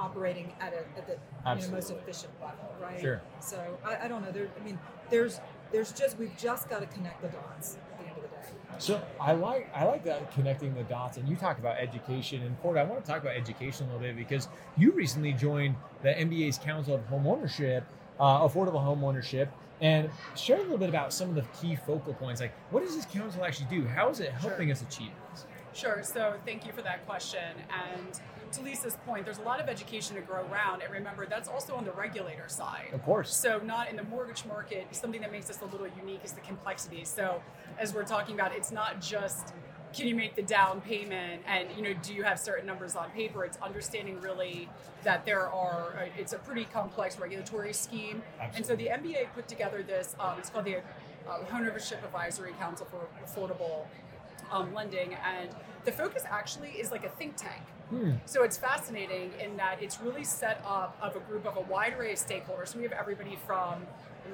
operating 0.01 0.53
at, 0.61 0.73
a, 0.73 0.99
at 0.99 1.07
the 1.07 1.13
you 1.13 1.69
know, 1.69 1.75
most 1.75 1.91
efficient 1.91 2.33
level, 2.41 2.75
right? 2.81 3.01
Sure. 3.01 3.21
So 3.41 3.79
I, 3.85 4.07
I 4.07 4.09
don't 4.09 4.25
know. 4.25 4.33
There, 4.33 4.49
I 4.59 4.65
mean, 4.65 4.79
there's 5.11 5.41
there's 5.71 5.93
just 5.93 6.19
we've 6.19 6.37
just 6.37 6.69
got 6.69 6.81
to 6.81 6.87
connect 6.87 7.23
the 7.23 7.29
dots 7.29 7.77
at 7.93 7.99
the 7.99 8.07
end 8.07 8.17
of 8.17 8.23
the 8.23 8.29
day. 8.29 8.43
So 8.79 9.01
I 9.21 9.33
like 9.33 9.71
I 9.75 9.85
like 9.85 10.05
that 10.05 10.33
connecting 10.33 10.75
the 10.75 10.85
dots, 10.85 11.19
and 11.19 11.29
you 11.29 11.37
talk 11.37 11.59
about 11.59 11.77
education. 11.79 12.43
And 12.43 12.59
Ford, 12.61 12.79
I 12.79 12.85
want 12.85 13.05
to 13.05 13.11
talk 13.11 13.21
about 13.21 13.37
education 13.37 13.87
a 13.87 13.93
little 13.93 14.01
bit 14.01 14.17
because 14.17 14.49
you 14.77 14.93
recently 14.93 15.33
joined 15.33 15.77
the 16.03 16.11
MBA's 16.11 16.59
Council 16.59 16.95
of 16.95 17.05
Home 17.07 17.27
Ownership, 17.27 17.85
uh, 18.19 18.49
Affordable 18.49 18.83
Home 18.83 19.05
Ownership, 19.05 19.53
and 19.81 20.11
share 20.35 20.59
a 20.59 20.63
little 20.63 20.79
bit 20.79 20.89
about 20.89 21.13
some 21.13 21.29
of 21.29 21.35
the 21.35 21.45
key 21.61 21.77
focal 21.77 22.15
points. 22.15 22.41
Like, 22.41 22.53
what 22.71 22.85
does 22.85 22.97
this 22.97 23.05
council 23.05 23.45
actually 23.45 23.67
do? 23.67 23.87
How 23.87 24.09
is 24.09 24.21
it 24.21 24.33
helping 24.33 24.73
us 24.73 24.83
achieve 24.83 25.11
this? 25.31 25.47
Sure. 25.73 26.03
So 26.03 26.35
thank 26.45 26.67
you 26.67 26.73
for 26.73 26.83
that 26.83 27.07
question. 27.07 27.45
And 27.71 28.21
to 28.53 28.63
Lisa's 28.63 28.97
point, 29.07 29.25
there's 29.25 29.39
a 29.39 29.43
lot 29.43 29.61
of 29.61 29.69
education 29.69 30.17
to 30.17 30.23
grow 30.23 30.45
around. 30.51 30.83
And 30.83 30.93
remember, 30.93 31.27
that's 31.27 31.49
also 31.49 31.75
on 31.75 31.85
the 31.85 31.93
regulator 31.93 32.49
side. 32.49 32.89
Of 32.93 33.03
course. 33.05 33.35
So 33.35 33.61
not 33.65 33.89
in 33.89 33.97
the 33.97 34.05
mortgage 34.05 34.45
market. 34.47 34.87
Something 34.93 35.21
that 35.21 35.33
makes 35.33 35.51
us 35.51 35.61
a 35.63 35.67
little 35.67 35.89
unique 35.99 36.21
is 36.25 36.33
the 36.33 36.41
complexity. 36.41 37.05
So 37.05 37.43
as 37.79 37.95
we're 37.95 38.05
talking 38.05 38.35
about, 38.35 38.55
it's 38.55 38.71
not 38.73 39.01
just 39.01 39.55
can 39.93 40.07
you 40.07 40.15
make 40.15 40.37
the 40.37 40.43
down 40.43 40.81
payment 40.81 41.43
and 41.49 41.69
you 41.77 41.83
know 41.83 41.93
do 42.01 42.15
you 42.15 42.23
have 42.23 42.39
certain 42.39 42.65
numbers 42.65 42.95
on 42.95 43.11
paper 43.11 43.45
it's 43.45 43.59
understanding 43.59 44.21
really 44.21 44.69
that 45.03 45.25
there 45.25 45.49
are 45.49 45.99
uh, 45.99 46.09
it's 46.17 46.33
a 46.33 46.39
pretty 46.39 46.65
complex 46.67 47.19
regulatory 47.19 47.73
scheme 47.73 48.23
Absolutely. 48.41 48.89
and 48.89 49.01
so 49.01 49.03
the 49.03 49.09
mba 49.09 49.27
put 49.35 49.49
together 49.49 49.83
this 49.83 50.15
um, 50.21 50.39
it's 50.39 50.49
called 50.49 50.65
the 50.65 50.77
uh, 50.77 50.81
homeownership 51.51 52.05
advisory 52.05 52.53
council 52.53 52.87
for 52.87 53.09
affordable 53.27 53.85
um, 54.53 54.73
lending 54.73 55.17
and 55.27 55.51
the 55.85 55.91
focus 55.91 56.23
actually 56.31 56.71
is 56.71 56.93
like 56.93 57.05
a 57.05 57.09
think 57.09 57.35
tank 57.37 57.63
Hmm. 57.91 58.13
so 58.25 58.45
it's 58.45 58.57
fascinating 58.57 59.33
in 59.41 59.57
that 59.57 59.83
it's 59.83 60.01
really 60.01 60.23
set 60.23 60.63
up 60.65 60.97
of 61.03 61.17
a 61.17 61.21
group 61.21 61.45
of 61.45 61.57
a 61.57 61.61
wide 61.61 61.95
array 61.99 62.13
of 62.13 62.19
stakeholders. 62.19 62.69
So 62.69 62.79
we 62.79 62.85
have 62.85 62.93
everybody 62.93 63.37
from 63.47 63.85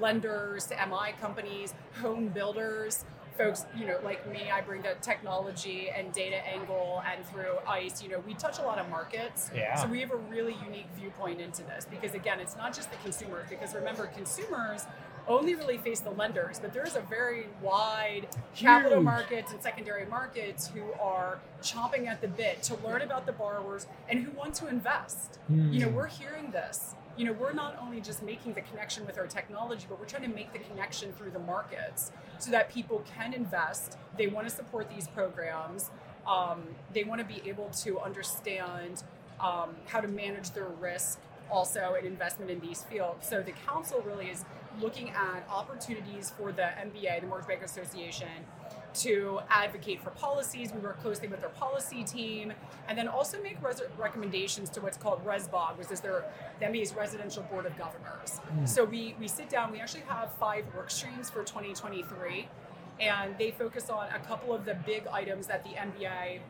lenders 0.00 0.66
to 0.66 0.74
MI 0.86 1.12
companies, 1.20 1.72
home 2.00 2.28
builders, 2.28 3.04
folks, 3.36 3.66
you 3.76 3.86
know, 3.86 3.98
like 4.02 4.30
me, 4.30 4.50
I 4.50 4.60
bring 4.60 4.82
the 4.82 4.94
technology 5.00 5.90
and 5.90 6.12
data 6.12 6.36
angle, 6.46 7.02
and 7.10 7.24
through 7.26 7.58
ICE, 7.66 8.02
you 8.02 8.08
know, 8.08 8.20
we 8.26 8.34
touch 8.34 8.58
a 8.58 8.62
lot 8.62 8.78
of 8.78 8.88
markets. 8.88 9.50
Yeah. 9.54 9.74
So 9.76 9.86
we 9.88 10.00
have 10.00 10.10
a 10.10 10.16
really 10.16 10.56
unique 10.64 10.88
viewpoint 10.96 11.40
into 11.40 11.62
this 11.62 11.86
because, 11.90 12.14
again, 12.14 12.40
it's 12.40 12.56
not 12.56 12.74
just 12.74 12.90
the 12.90 12.96
consumers. 12.98 13.48
Because 13.48 13.74
remember, 13.74 14.06
consumers 14.06 14.86
only 15.28 15.54
really 15.54 15.78
face 15.78 16.00
the 16.00 16.10
lenders, 16.10 16.58
but 16.60 16.72
there's 16.72 16.96
a 16.96 17.00
very 17.00 17.46
wide 17.62 18.26
capital 18.54 18.98
Huge. 18.98 19.04
markets 19.04 19.52
and 19.52 19.62
secondary 19.62 20.06
markets 20.06 20.68
who 20.68 20.92
are 21.00 21.38
chomping 21.62 22.06
at 22.06 22.20
the 22.20 22.28
bit 22.28 22.62
to 22.64 22.76
learn 22.86 23.02
about 23.02 23.26
the 23.26 23.32
borrowers 23.32 23.86
and 24.08 24.20
who 24.20 24.30
want 24.32 24.54
to 24.54 24.68
invest. 24.68 25.38
You 25.48 25.80
know, 25.80 25.88
Hmm. 25.88 25.94
we're 25.94 26.06
hearing 26.06 26.50
this. 26.50 26.94
You 27.16 27.24
know, 27.24 27.32
we're 27.32 27.52
not 27.54 27.76
only 27.80 28.00
just 28.00 28.22
making 28.22 28.52
the 28.54 28.60
connection 28.60 29.06
with 29.06 29.16
our 29.18 29.26
technology, 29.26 29.86
but 29.88 29.98
we're 29.98 30.06
trying 30.06 30.28
to 30.28 30.34
make 30.34 30.52
the 30.52 30.58
connection 30.58 31.12
through 31.14 31.30
the 31.30 31.38
markets 31.38 32.12
so 32.38 32.50
that 32.50 32.68
people 32.70 33.02
can 33.16 33.32
invest. 33.32 33.96
They 34.18 34.26
want 34.26 34.46
to 34.48 34.54
support 34.54 34.90
these 34.90 35.08
programs. 35.08 35.90
Um, 36.26 36.62
they 36.92 37.04
want 37.04 37.20
to 37.20 37.26
be 37.26 37.40
able 37.48 37.70
to 37.84 38.00
understand 38.00 39.02
um, 39.40 39.76
how 39.86 40.00
to 40.00 40.08
manage 40.08 40.50
their 40.50 40.66
risk 40.80 41.18
also 41.50 41.94
an 41.98 42.04
investment 42.04 42.50
in 42.50 42.58
these 42.60 42.82
fields. 42.84 43.26
So 43.28 43.40
the 43.40 43.52
council 43.52 44.02
really 44.04 44.26
is 44.30 44.44
looking 44.80 45.10
at 45.10 45.46
opportunities 45.50 46.30
for 46.30 46.52
the 46.52 46.62
MBA, 46.62 47.20
the 47.20 47.26
Mortgage 47.26 47.48
Banker 47.48 47.64
Association, 47.64 48.28
to 48.94 49.40
advocate 49.50 50.02
for 50.02 50.10
policies. 50.10 50.72
We 50.72 50.80
work 50.80 51.00
closely 51.00 51.28
with 51.28 51.40
their 51.40 51.50
policy 51.50 52.02
team, 52.02 52.52
and 52.88 52.96
then 52.96 53.08
also 53.08 53.42
make 53.42 53.62
res- 53.62 53.82
recommendations 53.98 54.70
to 54.70 54.80
what's 54.80 54.96
called 54.96 55.24
ResBog, 55.24 55.76
which 55.76 55.90
is 55.90 56.00
their 56.00 56.24
the 56.60 56.66
MBA's 56.66 56.94
Residential 56.94 57.42
Board 57.44 57.66
of 57.66 57.76
Governors. 57.76 58.38
Hmm. 58.38 58.66
So 58.66 58.84
we 58.84 59.14
we 59.20 59.28
sit 59.28 59.48
down. 59.48 59.72
We 59.72 59.80
actually 59.80 60.04
have 60.08 60.32
five 60.34 60.64
work 60.74 60.90
streams 60.90 61.28
for 61.28 61.44
2023, 61.44 62.48
and 63.00 63.36
they 63.38 63.50
focus 63.50 63.90
on 63.90 64.08
a 64.14 64.18
couple 64.20 64.54
of 64.54 64.64
the 64.64 64.74
big 64.86 65.06
items 65.08 65.46
that 65.46 65.62
the 65.64 65.70
MBA 65.70 66.40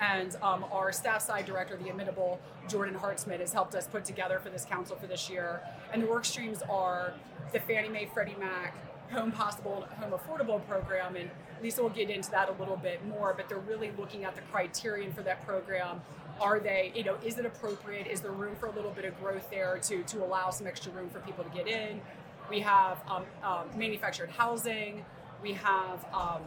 and 0.00 0.36
um, 0.42 0.64
our 0.72 0.92
staff 0.92 1.22
side 1.22 1.46
director, 1.46 1.76
the 1.76 1.88
imitable 1.88 2.40
Jordan 2.68 2.94
Hartsmith, 2.94 3.40
has 3.40 3.52
helped 3.52 3.74
us 3.74 3.86
put 3.86 4.04
together 4.04 4.40
for 4.40 4.50
this 4.50 4.64
council 4.64 4.96
for 4.96 5.06
this 5.06 5.30
year. 5.30 5.60
And 5.92 6.02
the 6.02 6.06
work 6.06 6.24
streams 6.24 6.62
are 6.68 7.14
the 7.52 7.60
Fannie 7.60 7.88
Mae, 7.88 8.08
Freddie 8.12 8.36
Mac, 8.38 8.74
Home 9.10 9.30
Possible, 9.30 9.86
Home 10.00 10.12
Affordable 10.12 10.66
program, 10.66 11.16
and 11.16 11.30
Lisa 11.62 11.82
will 11.82 11.90
get 11.90 12.10
into 12.10 12.30
that 12.30 12.48
a 12.48 12.52
little 12.52 12.76
bit 12.76 13.04
more. 13.06 13.34
But 13.36 13.48
they're 13.48 13.58
really 13.58 13.92
looking 13.98 14.24
at 14.24 14.34
the 14.34 14.42
criterion 14.42 15.12
for 15.12 15.22
that 15.22 15.44
program. 15.46 16.00
Are 16.40 16.58
they, 16.58 16.92
you 16.94 17.04
know, 17.04 17.16
is 17.24 17.38
it 17.38 17.46
appropriate? 17.46 18.06
Is 18.06 18.22
there 18.22 18.32
room 18.32 18.56
for 18.56 18.66
a 18.66 18.72
little 18.72 18.90
bit 18.90 19.04
of 19.04 19.18
growth 19.20 19.48
there 19.50 19.78
to 19.82 20.02
to 20.02 20.24
allow 20.24 20.50
some 20.50 20.66
extra 20.66 20.90
room 20.92 21.10
for 21.10 21.20
people 21.20 21.44
to 21.44 21.50
get 21.50 21.68
in? 21.68 22.00
We 22.50 22.60
have 22.60 23.00
um, 23.08 23.24
um, 23.42 23.66
manufactured 23.76 24.30
housing. 24.30 25.04
We 25.42 25.52
have 25.52 26.04
um, 26.12 26.42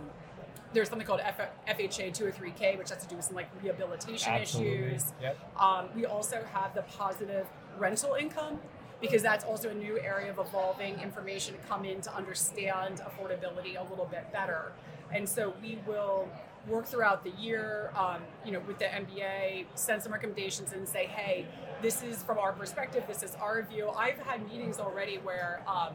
there's 0.75 0.89
something 0.89 1.07
called 1.07 1.21
F- 1.21 1.49
FHA 1.67 2.11
203K, 2.11 2.77
which 2.77 2.89
has 2.89 3.01
to 3.01 3.07
do 3.07 3.15
with 3.15 3.25
some 3.25 3.35
like 3.35 3.49
rehabilitation 3.63 4.33
Absolutely. 4.33 4.87
issues. 4.87 5.13
Yep. 5.21 5.59
Um, 5.59 5.89
we 5.95 6.05
also 6.05 6.43
have 6.53 6.75
the 6.75 6.83
positive 6.83 7.47
rental 7.79 8.13
income 8.13 8.59
because 9.01 9.21
that's 9.21 9.43
also 9.43 9.69
a 9.69 9.73
new 9.73 9.99
area 9.99 10.29
of 10.31 10.39
evolving 10.39 10.99
information 10.99 11.55
to 11.55 11.59
come 11.67 11.85
in 11.85 12.01
to 12.01 12.13
understand 12.15 13.01
affordability 13.01 13.79
a 13.79 13.89
little 13.89 14.05
bit 14.05 14.31
better. 14.31 14.73
And 15.11 15.27
so 15.27 15.53
we 15.61 15.79
will 15.87 16.27
work 16.67 16.85
throughout 16.87 17.23
the 17.23 17.31
year, 17.31 17.91
um, 17.95 18.21
you 18.43 18.51
know, 18.51 18.59
with 18.61 18.79
the 18.79 18.85
MBA, 18.85 19.65
send 19.75 20.01
some 20.01 20.11
recommendations 20.11 20.73
and 20.73 20.87
say, 20.87 21.05
hey, 21.05 21.45
this 21.81 22.01
is 22.03 22.23
from 22.23 22.37
our 22.39 22.53
perspective, 22.53 23.03
this 23.07 23.21
is 23.21 23.35
our 23.35 23.61
view. 23.61 23.89
I've 23.89 24.17
had 24.19 24.49
meetings 24.49 24.79
already 24.79 25.17
where 25.17 25.61
um, 25.67 25.93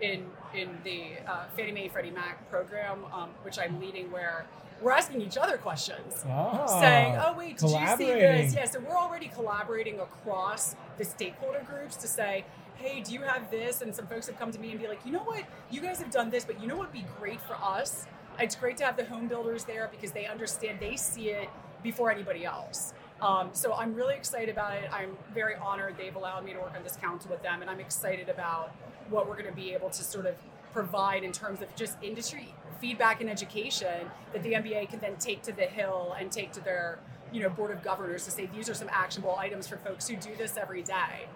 in 0.00 0.26
in 0.54 0.68
the 0.84 1.12
uh, 1.26 1.44
Fannie 1.56 1.72
Mae 1.72 1.88
Freddie 1.88 2.10
Mac 2.10 2.48
program, 2.50 3.04
um, 3.12 3.30
which 3.42 3.58
I'm 3.58 3.80
leading, 3.80 4.10
where 4.10 4.46
we're 4.80 4.92
asking 4.92 5.20
each 5.22 5.36
other 5.38 5.56
questions, 5.56 6.24
Ah, 6.28 6.66
saying, 6.80 7.16
"Oh 7.16 7.32
wait, 7.36 7.56
did 7.58 7.70
you 7.70 7.86
see 7.96 8.04
this?" 8.42 8.54
Yeah, 8.54 8.64
so 8.66 8.80
we're 8.80 8.96
already 8.96 9.28
collaborating 9.28 10.00
across 10.00 10.76
the 10.98 11.04
stakeholder 11.04 11.62
groups 11.66 11.96
to 11.96 12.08
say, 12.08 12.44
"Hey, 12.76 13.00
do 13.00 13.12
you 13.12 13.22
have 13.22 13.50
this?" 13.50 13.80
And 13.82 13.94
some 13.94 14.06
folks 14.06 14.26
have 14.26 14.38
come 14.38 14.52
to 14.52 14.58
me 14.60 14.70
and 14.72 14.80
be 14.80 14.86
like, 14.86 15.04
"You 15.06 15.12
know 15.12 15.24
what? 15.24 15.44
You 15.70 15.80
guys 15.80 15.98
have 15.98 16.10
done 16.10 16.30
this, 16.30 16.44
but 16.44 16.60
you 16.60 16.66
know 16.68 16.76
what 16.76 16.92
would 16.92 17.02
be 17.02 17.06
great 17.18 17.40
for 17.40 17.54
us? 17.56 18.06
It's 18.38 18.54
great 18.54 18.76
to 18.78 18.84
have 18.84 18.96
the 18.98 19.04
home 19.06 19.28
builders 19.28 19.64
there 19.64 19.88
because 19.90 20.12
they 20.12 20.26
understand, 20.26 20.78
they 20.78 20.96
see 20.96 21.30
it 21.30 21.48
before 21.82 22.10
anybody 22.10 22.44
else." 22.44 22.92
Um, 23.20 23.50
so 23.52 23.72
I'm 23.72 23.94
really 23.94 24.14
excited 24.14 24.50
about 24.50 24.74
it. 24.74 24.90
I'm 24.92 25.16
very 25.32 25.54
honored 25.56 25.96
they've 25.96 26.16
allowed 26.16 26.44
me 26.44 26.52
to 26.52 26.58
work 26.58 26.74
on 26.76 26.82
this 26.82 26.96
council 26.96 27.30
with 27.30 27.42
them, 27.42 27.62
and 27.62 27.70
I'm 27.70 27.80
excited 27.80 28.28
about 28.28 28.74
what 29.08 29.28
we're 29.28 29.36
going 29.36 29.46
to 29.46 29.56
be 29.56 29.72
able 29.72 29.90
to 29.90 30.02
sort 30.02 30.26
of 30.26 30.34
provide 30.72 31.24
in 31.24 31.32
terms 31.32 31.62
of 31.62 31.74
just 31.74 31.96
industry 32.02 32.54
feedback 32.80 33.22
and 33.22 33.30
education 33.30 34.10
that 34.34 34.42
the 34.42 34.52
MBA 34.52 34.90
can 34.90 35.00
then 35.00 35.16
take 35.16 35.42
to 35.42 35.52
the 35.52 35.62
Hill 35.62 36.14
and 36.18 36.30
take 36.30 36.52
to 36.52 36.60
their 36.60 36.98
you 37.32 37.42
know 37.42 37.48
board 37.48 37.70
of 37.70 37.82
governors 37.82 38.24
to 38.24 38.30
say 38.30 38.46
these 38.54 38.68
are 38.68 38.74
some 38.74 38.88
actionable 38.92 39.36
items 39.36 39.66
for 39.66 39.76
folks 39.78 40.06
who 40.06 40.16
do 40.16 40.30
this 40.36 40.56
every 40.56 40.82
day 40.82 41.26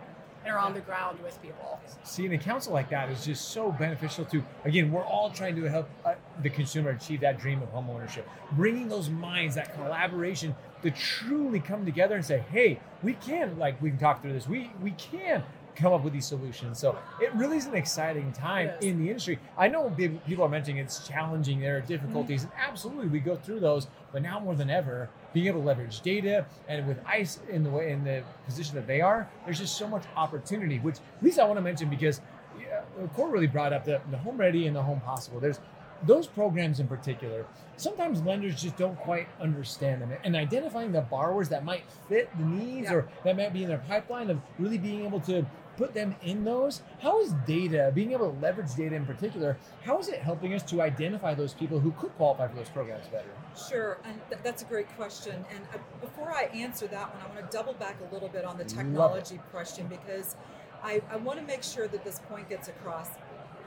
and 0.44 0.54
are 0.54 0.58
on 0.58 0.74
the 0.74 0.80
ground 0.80 1.18
with 1.22 1.40
people. 1.42 1.80
Seeing 2.02 2.32
a 2.34 2.38
council 2.38 2.72
like 2.72 2.90
that 2.90 3.10
is 3.10 3.24
just 3.24 3.48
so 3.48 3.72
beneficial 3.72 4.24
to, 4.26 4.42
again, 4.64 4.90
we're 4.90 5.04
all 5.04 5.30
trying 5.30 5.56
to 5.56 5.64
help 5.64 5.88
uh, 6.04 6.14
the 6.42 6.50
consumer 6.50 6.90
achieve 6.90 7.20
that 7.20 7.38
dream 7.38 7.62
of 7.62 7.68
home 7.70 7.90
ownership. 7.90 8.28
Bringing 8.52 8.88
those 8.88 9.10
minds, 9.10 9.54
that 9.54 9.74
collaboration 9.74 10.54
to 10.82 10.90
truly 10.90 11.60
come 11.60 11.84
together 11.84 12.14
and 12.14 12.24
say, 12.24 12.44
hey, 12.50 12.80
we 13.02 13.14
can, 13.14 13.58
like, 13.58 13.80
we 13.82 13.90
can 13.90 13.98
talk 13.98 14.22
through 14.22 14.32
this, 14.32 14.48
we, 14.48 14.70
we 14.82 14.92
can 14.92 15.42
come 15.80 15.92
up 15.92 16.04
with 16.04 16.12
these 16.12 16.26
solutions. 16.26 16.78
So 16.78 16.98
it 17.20 17.32
really 17.34 17.56
is 17.56 17.66
an 17.66 17.74
exciting 17.74 18.32
time 18.32 18.70
in 18.82 18.98
the 18.98 19.08
industry. 19.08 19.38
I 19.56 19.68
know 19.68 19.90
people 20.26 20.44
are 20.44 20.48
mentioning 20.48 20.78
it's 20.78 21.06
challenging, 21.06 21.60
there 21.60 21.78
are 21.78 21.80
difficulties, 21.80 22.42
and 22.44 22.52
absolutely 22.56 23.08
we 23.08 23.20
go 23.20 23.36
through 23.36 23.60
those, 23.60 23.88
but 24.12 24.22
now 24.22 24.38
more 24.40 24.54
than 24.54 24.70
ever, 24.70 25.08
being 25.32 25.46
able 25.46 25.60
to 25.60 25.66
leverage 25.66 26.00
data 26.00 26.44
and 26.68 26.86
with 26.86 26.98
ICE 27.06 27.40
in 27.50 27.62
the 27.62 27.70
way 27.70 27.92
in 27.92 28.04
the 28.04 28.22
position 28.46 28.74
that 28.74 28.86
they 28.86 29.00
are, 29.00 29.28
there's 29.44 29.58
just 29.58 29.76
so 29.76 29.88
much 29.88 30.04
opportunity. 30.16 30.78
Which 30.78 30.96
at 30.96 31.22
least 31.22 31.38
I 31.38 31.44
want 31.44 31.56
to 31.56 31.62
mention 31.62 31.88
because 31.88 32.20
yeah, 32.60 32.82
Court 33.14 33.30
really 33.30 33.46
brought 33.46 33.72
up 33.72 33.84
the, 33.84 34.00
the 34.10 34.18
Home 34.18 34.36
Ready 34.36 34.66
and 34.66 34.76
the 34.76 34.82
Home 34.82 35.00
Possible. 35.00 35.40
There's 35.40 35.60
those 36.06 36.26
programs 36.26 36.80
in 36.80 36.88
particular. 36.88 37.46
Sometimes 37.76 38.22
lenders 38.22 38.60
just 38.60 38.76
don't 38.76 38.96
quite 38.96 39.28
understand 39.40 40.00
them, 40.02 40.12
and 40.24 40.34
identifying 40.34 40.92
the 40.92 41.02
borrowers 41.02 41.48
that 41.50 41.64
might 41.64 41.84
fit 42.08 42.30
the 42.38 42.44
needs 42.44 42.88
Yeah. 42.90 42.94
or 42.96 43.08
that 43.24 43.36
might 43.36 43.52
be 43.52 43.62
in 43.62 43.68
their 43.68 43.78
pipeline 43.86 44.30
of 44.30 44.40
really 44.58 44.78
being 44.78 45.04
able 45.04 45.20
to 45.20 45.44
put 45.80 45.94
them 45.94 46.14
in 46.22 46.44
those. 46.44 46.82
How 47.00 47.20
is 47.22 47.32
data, 47.46 47.90
being 47.94 48.12
able 48.12 48.30
to 48.30 48.38
leverage 48.38 48.74
data 48.74 48.94
in 48.94 49.06
particular, 49.06 49.56
how 49.82 49.98
is 49.98 50.08
it 50.08 50.20
helping 50.20 50.52
us 50.52 50.62
to 50.64 50.82
identify 50.82 51.32
those 51.32 51.54
people 51.54 51.80
who 51.80 51.92
could 51.92 52.14
qualify 52.16 52.48
for 52.48 52.56
those 52.56 52.68
programs 52.68 53.06
better? 53.08 53.30
Sure, 53.68 53.98
and 54.04 54.20
th- 54.28 54.42
that's 54.44 54.60
a 54.60 54.66
great 54.66 54.94
question. 54.96 55.34
And 55.50 55.64
uh, 55.74 55.78
before 56.02 56.30
I 56.30 56.44
answer 56.52 56.86
that 56.88 57.14
one, 57.14 57.22
I 57.24 57.34
want 57.34 57.50
to 57.50 57.56
double 57.56 57.72
back 57.72 57.96
a 58.10 58.12
little 58.12 58.28
bit 58.28 58.44
on 58.44 58.58
the 58.58 58.64
technology 58.64 59.40
question 59.50 59.86
because 59.86 60.36
I, 60.84 61.00
I 61.10 61.16
want 61.16 61.38
to 61.40 61.46
make 61.46 61.62
sure 61.62 61.88
that 61.88 62.04
this 62.04 62.18
point 62.28 62.50
gets 62.50 62.68
across. 62.68 63.08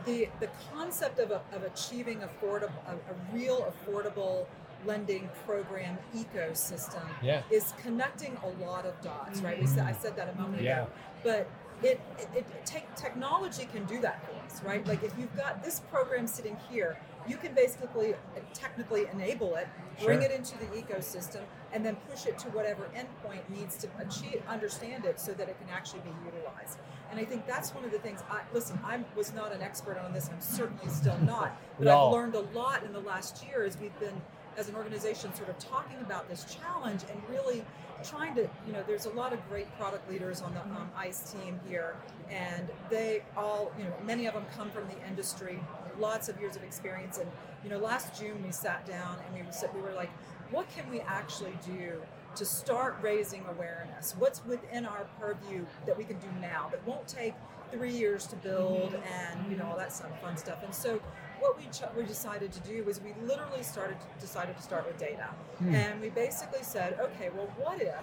The 0.05 0.27
the 0.41 0.49
concept 0.73 1.17
of, 1.19 1.31
a, 1.31 1.41
of 1.53 1.63
achieving 1.63 2.19
affordable 2.19 2.73
a, 2.87 2.93
a 2.93 3.15
real 3.33 3.71
affordable 3.71 4.47
lending 4.85 5.29
program 5.45 5.97
ecosystem 6.15 7.03
Yeah. 7.21 7.41
is 7.51 7.73
connecting 7.81 8.37
a 8.43 8.63
lot 8.63 8.85
of 8.85 8.99
dots, 9.01 9.41
right? 9.41 9.59
We 9.59 9.67
said, 9.67 9.85
I 9.85 9.93
said 9.93 10.15
that 10.15 10.33
a 10.35 10.39
moment 10.41 10.63
Yeah. 10.63 10.83
ago, 10.83 10.91
but 11.23 11.49
it, 11.81 11.99
it, 12.17 12.29
it 12.35 12.45
take, 12.65 12.93
technology 12.95 13.67
can 13.73 13.83
do 13.85 13.99
that 14.01 14.23
for 14.25 14.31
us, 14.45 14.61
right? 14.63 14.85
Like 14.87 15.03
if 15.03 15.13
you've 15.17 15.35
got 15.35 15.63
this 15.63 15.81
program 15.91 16.27
sitting 16.27 16.57
here, 16.69 16.97
you 17.27 17.37
can 17.37 17.53
basically 17.53 18.13
uh, 18.13 18.17
technically 18.53 19.05
enable 19.11 19.55
it, 19.55 19.67
bring 20.03 20.21
Sure. 20.21 20.29
it 20.29 20.31
into 20.31 20.57
the 20.57 20.65
ecosystem, 20.65 21.41
and 21.71 21.85
then 21.85 21.95
push 22.09 22.25
it 22.25 22.37
to 22.39 22.49
whatever 22.49 22.89
endpoint 22.95 23.47
needs 23.49 23.77
to 23.77 23.87
achieve, 23.99 24.41
understand 24.47 25.05
it, 25.05 25.19
so 25.19 25.31
that 25.33 25.47
it 25.49 25.57
can 25.59 25.69
actually 25.73 26.01
be 26.01 26.11
utilized. 26.25 26.79
And 27.09 27.19
I 27.19 27.25
think 27.25 27.47
that's 27.47 27.73
one 27.73 27.85
of 27.85 27.91
the 27.91 27.99
things. 27.99 28.21
I 28.29 28.41
listen. 28.53 28.77
I 28.83 28.99
was 29.15 29.33
not 29.33 29.53
an 29.53 29.61
expert 29.61 29.97
on 29.97 30.13
this, 30.13 30.29
I'm 30.31 30.41
certainly 30.41 30.87
still 30.89 31.17
not. 31.19 31.57
But 31.79 31.85
No. 31.85 32.07
I've 32.07 32.13
learned 32.13 32.35
a 32.35 32.41
lot 32.57 32.83
in 32.83 32.91
the 32.93 32.99
last 32.99 33.43
year 33.47 33.63
as 33.63 33.77
we've 33.77 33.97
been, 33.99 34.21
as 34.57 34.69
an 34.69 34.75
organization, 34.75 35.33
sort 35.33 35.49
of 35.49 35.57
talking 35.59 35.97
about 36.01 36.29
this 36.29 36.45
challenge 36.45 37.01
and 37.11 37.21
really 37.29 37.63
trying 38.03 38.35
to, 38.35 38.41
you 38.67 38.73
know, 38.73 38.83
there's 38.85 39.05
a 39.05 39.11
lot 39.11 39.33
of 39.33 39.49
great 39.49 39.73
product 39.77 40.09
leaders 40.09 40.41
on 40.41 40.53
the 40.53 40.61
um, 40.61 40.89
ICE 40.97 41.31
team 41.31 41.59
here, 41.67 41.95
and 42.29 42.67
they 42.89 43.23
all, 43.37 43.71
you 43.77 43.85
know, 43.85 43.93
many 44.05 44.25
of 44.25 44.33
them 44.33 44.45
come 44.55 44.69
from 44.69 44.87
the 44.87 45.07
industry, 45.07 45.59
lots 45.97 46.29
of 46.29 46.39
years 46.39 46.55
of 46.55 46.63
experience. 46.63 47.17
And 47.17 47.29
you 47.63 47.69
know, 47.69 47.77
last 47.77 48.19
June 48.19 48.43
we 48.43 48.51
sat 48.51 48.85
down 48.85 49.17
and 49.25 49.45
we 49.45 49.51
said 49.51 49.69
we 49.73 49.81
were 49.81 49.93
like, 49.93 50.11
what 50.51 50.69
can 50.75 50.89
we 50.89 50.99
actually 51.01 51.57
do 51.65 52.01
to 52.35 52.45
start 52.45 52.97
raising 53.01 53.43
awareness? 53.49 54.15
What's 54.17 54.43
within 54.45 54.85
our 54.85 55.07
purview 55.19 55.65
that 55.85 55.97
we 55.97 56.03
can 56.03 56.17
do 56.17 56.27
now 56.41 56.67
that 56.71 56.85
won't 56.85 57.07
take 57.07 57.33
three 57.71 57.91
years 57.91 58.27
to 58.27 58.35
build 58.35 58.95
and 58.95 59.51
you 59.51 59.57
know 59.57 59.65
all 59.65 59.77
that 59.77 59.91
some 59.91 60.11
fun 60.21 60.37
stuff. 60.37 60.59
And 60.63 60.73
so 60.73 61.01
what 61.43 61.57
we, 61.57 61.65
ch- 61.65 61.83
we 61.95 62.03
decided 62.03 62.51
to 62.53 62.59
do 62.61 62.83
was 62.85 63.01
we 63.01 63.13
literally 63.27 63.63
started 63.63 63.97
decided 64.19 64.55
to 64.57 64.63
start 64.63 64.87
with 64.87 64.97
data, 64.97 65.27
Hmm. 65.59 65.75
and 65.75 66.01
we 66.01 66.09
basically 66.09 66.63
said, 66.63 66.97
okay, 66.99 67.29
well, 67.35 67.47
what 67.57 67.81
if 67.81 67.95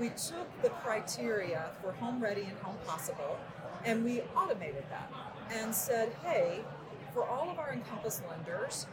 we 0.00 0.08
took 0.10 0.48
the 0.62 0.70
criteria 0.84 1.70
for 1.80 1.92
home 1.92 2.20
ready 2.22 2.42
and 2.42 2.58
home 2.58 2.76
possible, 2.86 3.38
and 3.84 4.04
we 4.04 4.22
automated 4.36 4.84
that 4.90 5.10
and 5.52 5.74
said, 5.74 6.12
hey, 6.24 6.60
for 7.14 7.24
all 7.26 7.50
of 7.50 7.58
our 7.58 7.72
Encompass 7.72 8.20
lenders, 8.28 8.86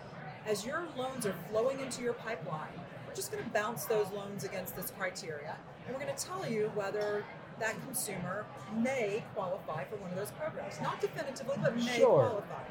as 0.46 0.66
your 0.66 0.84
loans 0.98 1.26
are 1.26 1.36
flowing 1.50 1.80
into 1.80 2.02
your 2.04 2.14
pipeline, 2.14 2.68
we're 3.08 3.16
just 3.16 3.32
going 3.32 3.44
to 3.44 3.50
bounce 3.50 3.86
those 3.86 4.08
loans 4.12 4.44
against 4.44 4.76
this 4.76 4.92
criteria, 4.98 5.56
and 5.86 5.96
we're 5.96 6.02
going 6.04 6.16
to 6.16 6.26
tell 6.26 6.48
you 6.50 6.72
whether 6.76 7.24
that 7.60 7.76
consumer 7.86 8.46
may 8.78 9.24
qualify 9.36 9.84
for 9.86 9.96
one 9.98 10.10
of 10.12 10.16
those 10.18 10.32
programs. 10.32 10.80
Not 10.82 11.02
definitively, 11.02 11.56
but 11.62 11.76
may 11.76 11.98
Sure. 11.98 12.28
qualify. 12.28 12.64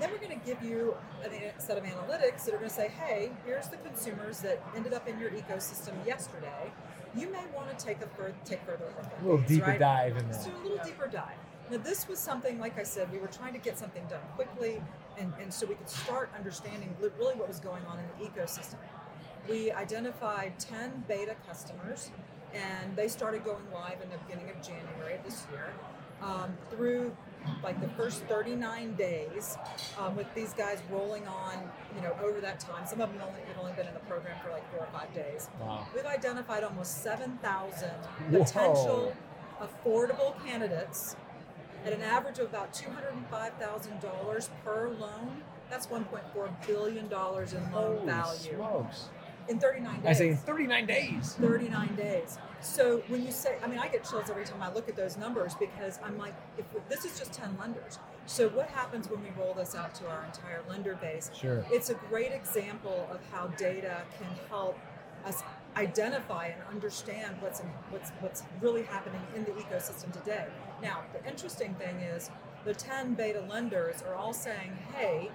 Then 0.00 0.10
we're 0.10 0.18
going 0.18 0.38
to 0.38 0.44
give 0.46 0.62
you 0.62 0.96
a 1.24 1.60
set 1.60 1.78
of 1.78 1.84
analytics 1.84 2.44
that 2.44 2.54
are 2.54 2.58
going 2.58 2.68
to 2.68 2.74
say, 2.74 2.88
hey, 2.88 3.30
here's 3.46 3.68
the 3.68 3.76
consumers 3.78 4.40
that 4.40 4.62
ended 4.76 4.92
up 4.92 5.06
in 5.08 5.18
your 5.20 5.30
ecosystem 5.30 5.92
yesterday. 6.06 6.72
You 7.16 7.30
may 7.30 7.44
want 7.54 7.76
to 7.76 7.84
take 7.84 8.02
a 8.02 8.06
fur- 8.08 8.34
take 8.44 8.60
further 8.66 8.86
look 8.96 9.04
at 9.06 9.20
A 9.20 9.22
little 9.22 9.38
these, 9.38 9.48
deeper 9.58 9.66
right? 9.70 9.78
dive 9.78 10.16
in 10.16 10.32
So 10.32 10.50
that. 10.50 10.54
a 10.58 10.62
little 10.68 10.84
deeper 10.84 11.06
dive. 11.06 11.36
Now, 11.70 11.78
this 11.78 12.08
was 12.08 12.18
something, 12.18 12.58
like 12.58 12.78
I 12.78 12.82
said, 12.82 13.10
we 13.12 13.18
were 13.18 13.28
trying 13.28 13.52
to 13.52 13.58
get 13.60 13.78
something 13.78 14.04
done 14.06 14.20
quickly, 14.34 14.82
and, 15.16 15.32
and 15.40 15.52
so 15.54 15.64
we 15.66 15.76
could 15.76 15.88
start 15.88 16.28
understanding 16.36 16.94
really 17.00 17.36
what 17.36 17.46
was 17.48 17.60
going 17.60 17.82
on 17.86 17.98
in 17.98 18.04
the 18.18 18.28
ecosystem. 18.30 18.74
We 19.48 19.70
identified 19.70 20.58
10 20.58 21.04
beta 21.08 21.36
customers, 21.46 22.10
and 22.52 22.94
they 22.96 23.08
started 23.08 23.44
going 23.44 23.62
live 23.72 24.00
in 24.02 24.10
the 24.10 24.18
beginning 24.26 24.50
of 24.50 24.60
January 24.60 25.14
of 25.14 25.24
this 25.24 25.46
year. 25.52 25.72
Um, 26.22 26.54
through 26.70 27.14
like 27.62 27.80
the 27.80 27.88
first 27.88 28.22
39 28.24 28.94
days, 28.94 29.56
um, 29.98 30.16
with 30.16 30.32
these 30.34 30.52
guys 30.52 30.78
rolling 30.90 31.26
on, 31.26 31.58
you 31.96 32.02
know, 32.02 32.14
over 32.22 32.40
that 32.40 32.60
time. 32.60 32.86
Some 32.86 33.00
of 33.00 33.12
them 33.12 33.22
only, 33.22 33.40
have 33.48 33.58
only 33.58 33.72
been 33.72 33.86
in 33.86 33.94
the 33.94 34.00
program 34.00 34.36
for 34.44 34.50
like 34.50 34.68
four 34.70 34.80
or 34.80 34.88
five 34.92 35.12
days. 35.14 35.48
Wow. 35.60 35.86
We've 35.94 36.04
identified 36.06 36.64
almost 36.64 37.02
7,000 37.02 37.88
Whoa. 37.90 38.38
potential 38.44 39.16
affordable 39.60 40.34
candidates 40.44 41.16
at 41.84 41.92
an 41.92 42.02
average 42.02 42.38
of 42.38 42.46
about 42.48 42.72
$205,000 42.72 44.48
per 44.64 44.88
loan. 44.88 45.42
That's 45.70 45.86
$1.4 45.86 46.66
billion 46.66 47.04
in 47.04 47.10
loan 47.10 47.60
Holy 47.72 48.06
value 48.06 48.54
smokes. 48.56 49.08
in 49.48 49.58
39 49.58 49.96
days. 50.00 50.06
I 50.06 50.12
say 50.12 50.28
in 50.30 50.36
39 50.36 50.86
days. 50.86 51.34
39 51.40 51.96
days. 51.96 52.38
So 52.64 53.02
when 53.08 53.24
you 53.24 53.30
say, 53.30 53.56
I 53.62 53.66
mean, 53.66 53.78
I 53.78 53.88
get 53.88 54.08
chills 54.08 54.30
every 54.30 54.44
time 54.44 54.62
I 54.62 54.72
look 54.72 54.88
at 54.88 54.96
those 54.96 55.18
numbers 55.18 55.54
because 55.54 55.98
I'm 56.02 56.16
like, 56.16 56.34
if 56.56 56.64
this 56.88 57.04
is 57.04 57.18
just 57.18 57.32
10 57.34 57.58
lenders. 57.60 57.98
So 58.26 58.48
what 58.48 58.68
happens 58.68 59.08
when 59.10 59.22
we 59.22 59.28
roll 59.38 59.52
this 59.52 59.74
out 59.74 59.94
to 59.96 60.08
our 60.08 60.24
entire 60.24 60.62
lender 60.66 60.94
base? 61.00 61.30
Sure. 61.38 61.64
It's 61.70 61.90
a 61.90 61.94
great 61.94 62.32
example 62.32 63.06
of 63.12 63.20
how 63.30 63.48
data 63.48 64.02
can 64.18 64.28
help 64.48 64.78
us 65.26 65.42
identify 65.76 66.46
and 66.46 66.62
understand 66.70 67.36
what's 67.40 67.60
what's 67.90 68.10
what's 68.20 68.42
really 68.60 68.84
happening 68.84 69.20
in 69.36 69.44
the 69.44 69.50
ecosystem 69.52 70.12
today. 70.12 70.46
Now, 70.80 71.00
the 71.12 71.28
interesting 71.28 71.74
thing 71.74 71.96
is 71.96 72.30
the 72.64 72.74
10 72.74 73.14
beta 73.14 73.40
lenders 73.50 74.02
are 74.02 74.14
all 74.14 74.32
saying, 74.32 74.78
"Hey, 74.94 75.30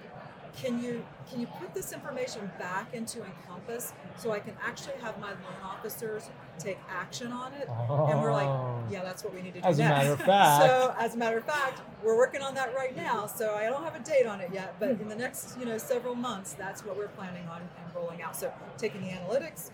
can 0.56 0.82
you 0.82 1.04
can 1.30 1.40
you 1.40 1.46
put 1.46 1.72
this 1.74 1.92
information 1.92 2.50
back 2.58 2.92
into 2.94 3.22
Encompass 3.24 3.92
so 4.16 4.32
I 4.32 4.40
can 4.40 4.56
actually 4.64 4.96
have 5.00 5.18
my 5.20 5.28
loan 5.30 5.60
officers 5.64 6.28
take 6.58 6.78
action 6.88 7.32
on 7.32 7.52
it?" 7.54 7.68
And 7.68 8.20
we're 8.22 8.32
like, 8.32 8.46
Oh. 8.48 8.82
"Yeah, 8.90 9.02
that's 9.02 9.22
what 9.24 9.34
we 9.34 9.42
need 9.42 9.54
to 9.54 9.60
do." 9.60 9.66
As 9.66 9.78
a 9.78 9.82
next." 9.82 9.98
matter 9.98 10.12
of 10.12 10.20
fact. 10.26 10.62
so 10.64 10.94
as 10.98 11.14
a 11.14 11.18
matter 11.18 11.38
of 11.38 11.44
fact, 11.44 11.80
we're 12.02 12.16
working 12.16 12.42
on 12.42 12.54
that 12.54 12.74
right 12.74 12.96
now. 12.96 13.26
So 13.26 13.54
I 13.54 13.64
don't 13.66 13.84
have 13.84 13.94
a 13.94 14.00
date 14.00 14.26
on 14.26 14.40
it 14.40 14.50
yet, 14.52 14.74
but 14.80 14.90
in 14.90 15.08
the 15.08 15.16
next 15.16 15.58
you 15.58 15.66
know 15.66 15.78
several 15.78 16.14
months, 16.14 16.54
that's 16.54 16.84
what 16.84 16.96
we're 16.96 17.08
planning 17.08 17.46
on 17.48 17.60
and 17.60 17.94
rolling 17.94 18.22
out. 18.22 18.34
So 18.36 18.52
taking 18.78 19.02
the 19.02 19.08
analytics, 19.10 19.70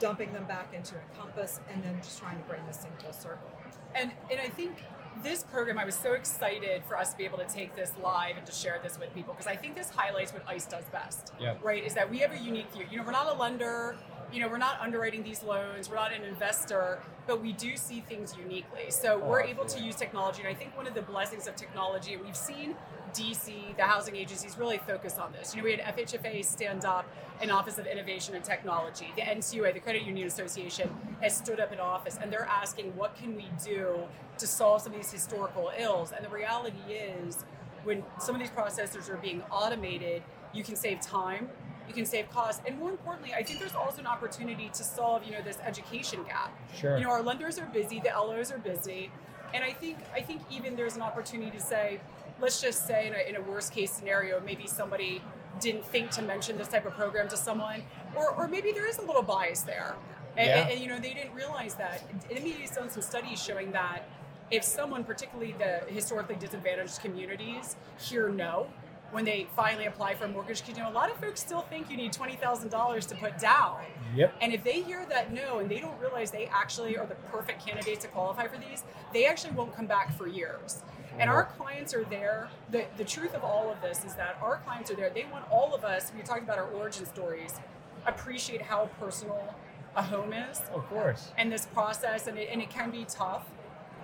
dumping 0.00 0.32
them 0.32 0.44
back 0.44 0.72
into 0.74 0.94
Encompass, 1.10 1.60
and 1.72 1.82
then 1.82 1.96
just 2.02 2.18
trying 2.18 2.38
to 2.38 2.44
bring 2.44 2.64
this 2.66 2.78
thing 2.78 2.92
full 3.02 3.12
circle. 3.12 3.50
And 3.94 4.12
and 4.30 4.40
I 4.40 4.48
think 4.48 4.76
this 5.22 5.42
program, 5.42 5.78
I 5.78 5.84
was 5.84 5.94
so 5.94 6.12
excited 6.14 6.82
for 6.84 6.96
us 6.96 7.12
to 7.12 7.18
be 7.18 7.24
able 7.24 7.38
to 7.38 7.46
take 7.46 7.76
this 7.76 7.92
live 8.02 8.36
and 8.36 8.46
to 8.46 8.52
share 8.52 8.80
this 8.82 8.98
with 8.98 9.14
people 9.14 9.34
because 9.34 9.46
I 9.46 9.56
think 9.56 9.74
this 9.74 9.90
highlights 9.90 10.32
what 10.32 10.42
ICE 10.48 10.64
does 10.66 10.84
best. 10.86 11.32
Yep. 11.40 11.60
Right? 11.62 11.84
Is 11.84 11.94
that 11.94 12.10
we 12.10 12.18
have 12.18 12.32
a 12.32 12.38
unique 12.38 12.70
view. 12.72 12.84
You 12.90 12.98
know, 12.98 13.04
we're 13.04 13.12
not 13.12 13.34
a 13.34 13.38
lender. 13.38 13.96
You 14.32 14.40
know, 14.40 14.48
we're 14.48 14.58
not 14.58 14.80
underwriting 14.80 15.22
these 15.22 15.42
loans. 15.42 15.90
We're 15.90 15.96
not 15.96 16.12
an 16.12 16.24
investor, 16.24 17.02
but 17.26 17.42
we 17.42 17.52
do 17.52 17.76
see 17.76 18.00
things 18.00 18.34
uniquely. 18.36 18.90
So 18.90 19.20
Oh, 19.22 19.28
we're 19.28 19.42
able 19.42 19.66
to 19.66 19.78
use 19.78 19.94
technology, 19.96 20.40
and 20.40 20.48
I 20.48 20.54
think 20.54 20.74
one 20.74 20.86
of 20.86 20.94
the 20.94 21.02
blessings 21.02 21.46
of 21.46 21.54
technology, 21.54 22.16
we've 22.16 22.36
seen 22.36 22.74
DC, 23.14 23.76
the 23.76 23.82
housing 23.82 24.16
agencies, 24.16 24.56
really 24.58 24.78
focus 24.78 25.18
on 25.18 25.32
this. 25.32 25.54
You 25.54 25.60
know, 25.60 25.64
we 25.64 25.72
had 25.72 25.80
FHFA 25.80 26.44
stand 26.44 26.84
up 26.84 27.06
an 27.40 27.50
Office 27.50 27.78
of 27.78 27.86
Innovation 27.86 28.34
and 28.34 28.44
Technology. 28.44 29.12
The 29.16 29.22
NCUA, 29.22 29.74
the 29.74 29.80
Credit 29.80 30.02
Union 30.02 30.26
Association, 30.26 30.90
has 31.20 31.36
stood 31.36 31.60
up 31.60 31.72
an 31.72 31.80
office, 31.80 32.18
and 32.20 32.32
they're 32.32 32.48
asking, 32.48 32.96
what 32.96 33.16
can 33.16 33.36
we 33.36 33.46
do 33.64 33.96
to 34.38 34.46
solve 34.46 34.82
some 34.82 34.92
of 34.92 34.98
these 34.98 35.10
historical 35.10 35.72
ills? 35.78 36.12
And 36.12 36.24
the 36.24 36.30
reality 36.30 36.92
is, 36.92 37.44
when 37.84 38.04
some 38.18 38.34
of 38.34 38.40
these 38.40 38.50
processes 38.50 39.08
are 39.08 39.16
being 39.16 39.42
automated, 39.50 40.22
you 40.52 40.62
can 40.62 40.76
save 40.76 41.00
time, 41.00 41.48
you 41.88 41.94
can 41.94 42.06
save 42.06 42.30
costs, 42.30 42.62
and 42.66 42.78
more 42.78 42.90
importantly, 42.90 43.34
I 43.34 43.42
think 43.42 43.58
there's 43.58 43.74
also 43.74 44.00
an 44.00 44.06
opportunity 44.06 44.70
to 44.72 44.84
solve, 44.84 45.24
you 45.24 45.32
know, 45.32 45.42
this 45.42 45.58
education 45.64 46.22
gap. 46.24 46.56
Sure. 46.74 46.96
You 46.96 47.04
know, 47.04 47.10
our 47.10 47.22
lenders 47.22 47.58
are 47.58 47.66
busy, 47.66 48.00
the 48.00 48.10
LOs 48.10 48.52
are 48.52 48.58
busy, 48.58 49.10
and 49.52 49.64
I 49.64 49.72
think 49.72 49.98
I 50.14 50.20
think 50.20 50.42
even 50.50 50.76
there's 50.76 50.96
an 50.96 51.02
opportunity 51.02 51.50
to 51.50 51.60
say, 51.60 52.00
let's 52.40 52.60
just 52.60 52.86
say 52.86 53.06
in 53.08 53.14
a, 53.14 53.28
in 53.28 53.36
a 53.36 53.40
worst 53.50 53.72
case 53.72 53.92
scenario, 53.92 54.40
maybe 54.40 54.66
somebody 54.66 55.22
didn't 55.60 55.84
think 55.84 56.10
to 56.12 56.22
mention 56.22 56.56
this 56.56 56.68
type 56.68 56.86
of 56.86 56.94
program 56.94 57.28
to 57.28 57.36
someone, 57.36 57.82
or, 58.16 58.30
or 58.34 58.48
maybe 58.48 58.72
there 58.72 58.88
is 58.88 58.98
a 58.98 59.02
little 59.02 59.22
bias 59.22 59.62
there, 59.62 59.94
and, 60.36 60.46
Yeah. 60.46 60.62
and, 60.62 60.70
and, 60.72 60.80
you 60.80 60.88
know 60.88 60.98
they 60.98 61.14
didn't 61.14 61.34
realize 61.34 61.74
that. 61.76 62.02
NME's 62.30 62.70
done 62.70 62.90
some 62.90 63.02
studies 63.02 63.42
showing 63.42 63.70
that 63.72 64.08
if 64.50 64.64
someone, 64.64 65.04
particularly 65.04 65.54
the 65.58 65.80
historically 65.92 66.36
disadvantaged 66.36 67.00
communities, 67.00 67.76
hear 67.98 68.28
no. 68.28 68.66
When 69.12 69.24
they 69.24 69.46
finally 69.54 69.84
apply 69.86 70.14
for 70.14 70.24
a 70.24 70.28
mortgage, 70.28 70.62
you 70.66 70.74
know, 70.74 70.88
a 70.88 70.92
lot 70.92 71.10
of 71.10 71.16
folks 71.18 71.40
still 71.40 71.60
think 71.60 71.90
you 71.90 71.96
need 71.96 72.12
twenty 72.12 72.34
thousand 72.34 72.70
dollars 72.70 73.06
to 73.06 73.14
put 73.14 73.38
down. 73.38 73.76
Yep. 74.16 74.34
And 74.40 74.52
if 74.52 74.64
they 74.64 74.80
hear 74.82 75.06
that 75.10 75.32
no 75.32 75.58
and 75.58 75.70
they 75.70 75.78
don't 75.80 75.98
realize 76.00 76.30
they 76.30 76.46
actually 76.46 76.96
are 76.96 77.06
the 77.06 77.14
perfect 77.30 77.64
candidates 77.64 78.02
to 78.04 78.08
qualify 78.08 78.48
for 78.48 78.56
these, 78.58 78.82
they 79.12 79.26
actually 79.26 79.52
won't 79.52 79.76
come 79.76 79.86
back 79.86 80.16
for 80.16 80.26
years. 80.26 80.82
And 81.18 81.28
our 81.28 81.44
clients 81.44 81.92
are 81.94 82.04
there. 82.04 82.48
The, 82.70 82.86
the 82.96 83.04
truth 83.04 83.34
of 83.34 83.44
all 83.44 83.70
of 83.70 83.82
this 83.82 84.02
is 84.02 84.14
that 84.14 84.38
our 84.42 84.56
clients 84.64 84.90
are 84.90 84.94
there. 84.96 85.10
They 85.10 85.26
want 85.30 85.44
all 85.50 85.74
of 85.74 85.84
us, 85.84 86.10
we 86.16 86.22
talked 86.22 86.42
about 86.42 86.56
our 86.56 86.68
origin 86.70 87.04
stories, 87.04 87.60
appreciate 88.06 88.62
how 88.62 88.88
personal 88.98 89.54
a 89.94 90.02
home 90.02 90.32
is 90.32 90.62
Of 90.74 90.88
course. 90.88 91.30
and 91.36 91.52
this 91.52 91.66
process 91.66 92.26
and 92.26 92.38
it, 92.38 92.48
and 92.50 92.62
it 92.62 92.70
can 92.70 92.90
be 92.90 93.04
tough 93.06 93.44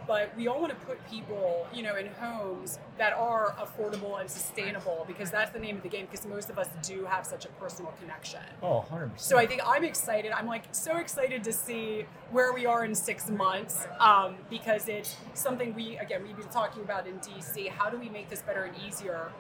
but 0.09 0.35
we 0.37 0.49
all 0.49 0.61
want 0.61 0.71
to 0.77 0.87
put 0.87 0.99
people 1.09 1.69
you 1.73 1.83
know 1.83 1.95
in 1.97 2.07
homes 2.19 2.79
that 2.97 3.13
are 3.13 3.55
affordable 3.61 4.19
and 4.21 4.29
sustainable 4.29 5.05
because 5.07 5.31
that's 5.31 5.53
the 5.53 5.59
name 5.61 5.77
of 5.77 5.83
the 5.85 5.89
game 5.89 6.07
because 6.11 6.27
most 6.27 6.51
of 6.51 6.59
us 6.59 6.69
do 6.83 7.05
have 7.05 7.25
such 7.25 7.45
a 7.45 7.49
personal 7.61 7.93
connection 8.01 8.41
Oh, 8.63 8.85
100%. 8.91 9.11
so 9.17 9.39
I 9.39 9.47
think 9.47 9.61
I'm 9.65 9.85
excited. 9.85 10.33
I'm 10.33 10.47
like 10.47 10.65
so 10.73 10.97
excited 10.97 11.45
to 11.45 11.53
see 11.53 12.07
where 12.33 12.53
we 12.53 12.65
are 12.67 12.85
in 12.85 12.95
six 12.95 13.29
months 13.29 13.87
um, 14.01 14.35
because 14.51 14.89
it's 14.89 15.15
something 15.35 15.75
we 15.75 15.97
again 15.99 16.23
we've 16.27 16.37
been 16.37 16.49
talking 16.49 16.83
about 16.83 17.07
in 17.07 17.19
DC. 17.21 17.69
How 17.69 17.91
do 17.91 17.99
we 17.99 18.09
make 18.09 18.29
this 18.31 18.43
better 18.43 18.63
and 18.65 18.75
easier 18.87 19.31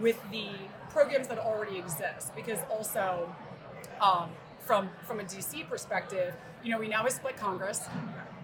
with 0.00 0.18
the 0.30 0.48
programs 0.90 1.28
that 1.28 1.38
already 1.38 1.76
exist? 1.78 2.34
Because 2.36 2.60
also 2.70 3.34
um, 4.00 4.30
from 4.60 4.88
from 5.06 5.18
a 5.20 5.24
DC 5.24 5.68
perspective, 5.68 6.34
you 6.62 6.70
know, 6.70 6.78
we 6.78 6.88
now 6.88 7.02
have 7.02 7.12
split 7.12 7.36
Congress. 7.36 7.80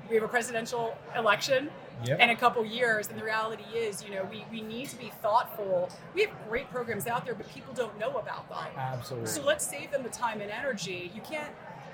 We 0.09 0.14
have 0.16 0.25
a 0.25 0.29
presidential 0.29 0.97
election 1.16 1.71
Yep. 2.05 2.21
in 2.21 2.31
a 2.31 2.37
couple 2.37 2.64
years, 2.64 3.09
and 3.09 3.18
the 3.18 3.25
reality 3.25 3.64
is, 3.75 4.05
you 4.05 4.11
know, 4.14 4.23
we, 4.31 4.44
we 4.53 4.61
need 4.61 4.88
to 4.90 4.97
be 4.97 5.11
thoughtful. 5.21 5.90
We 6.14 6.21
have 6.23 6.31
great 6.49 6.71
programs 6.71 7.09
out 7.09 7.25
there, 7.25 7.35
but 7.35 7.49
people 7.49 7.75
don't 7.75 7.99
know 7.99 8.18
about 8.18 8.49
them. 8.49 8.68
Absolutely. 8.77 9.29
So 9.29 9.42
let's 9.42 9.66
save 9.66 9.90
them 9.90 10.05
the 10.05 10.09
time 10.09 10.40
and 10.40 10.49
energy. 10.49 11.11
You 11.12 11.21
can't, 11.23 11.51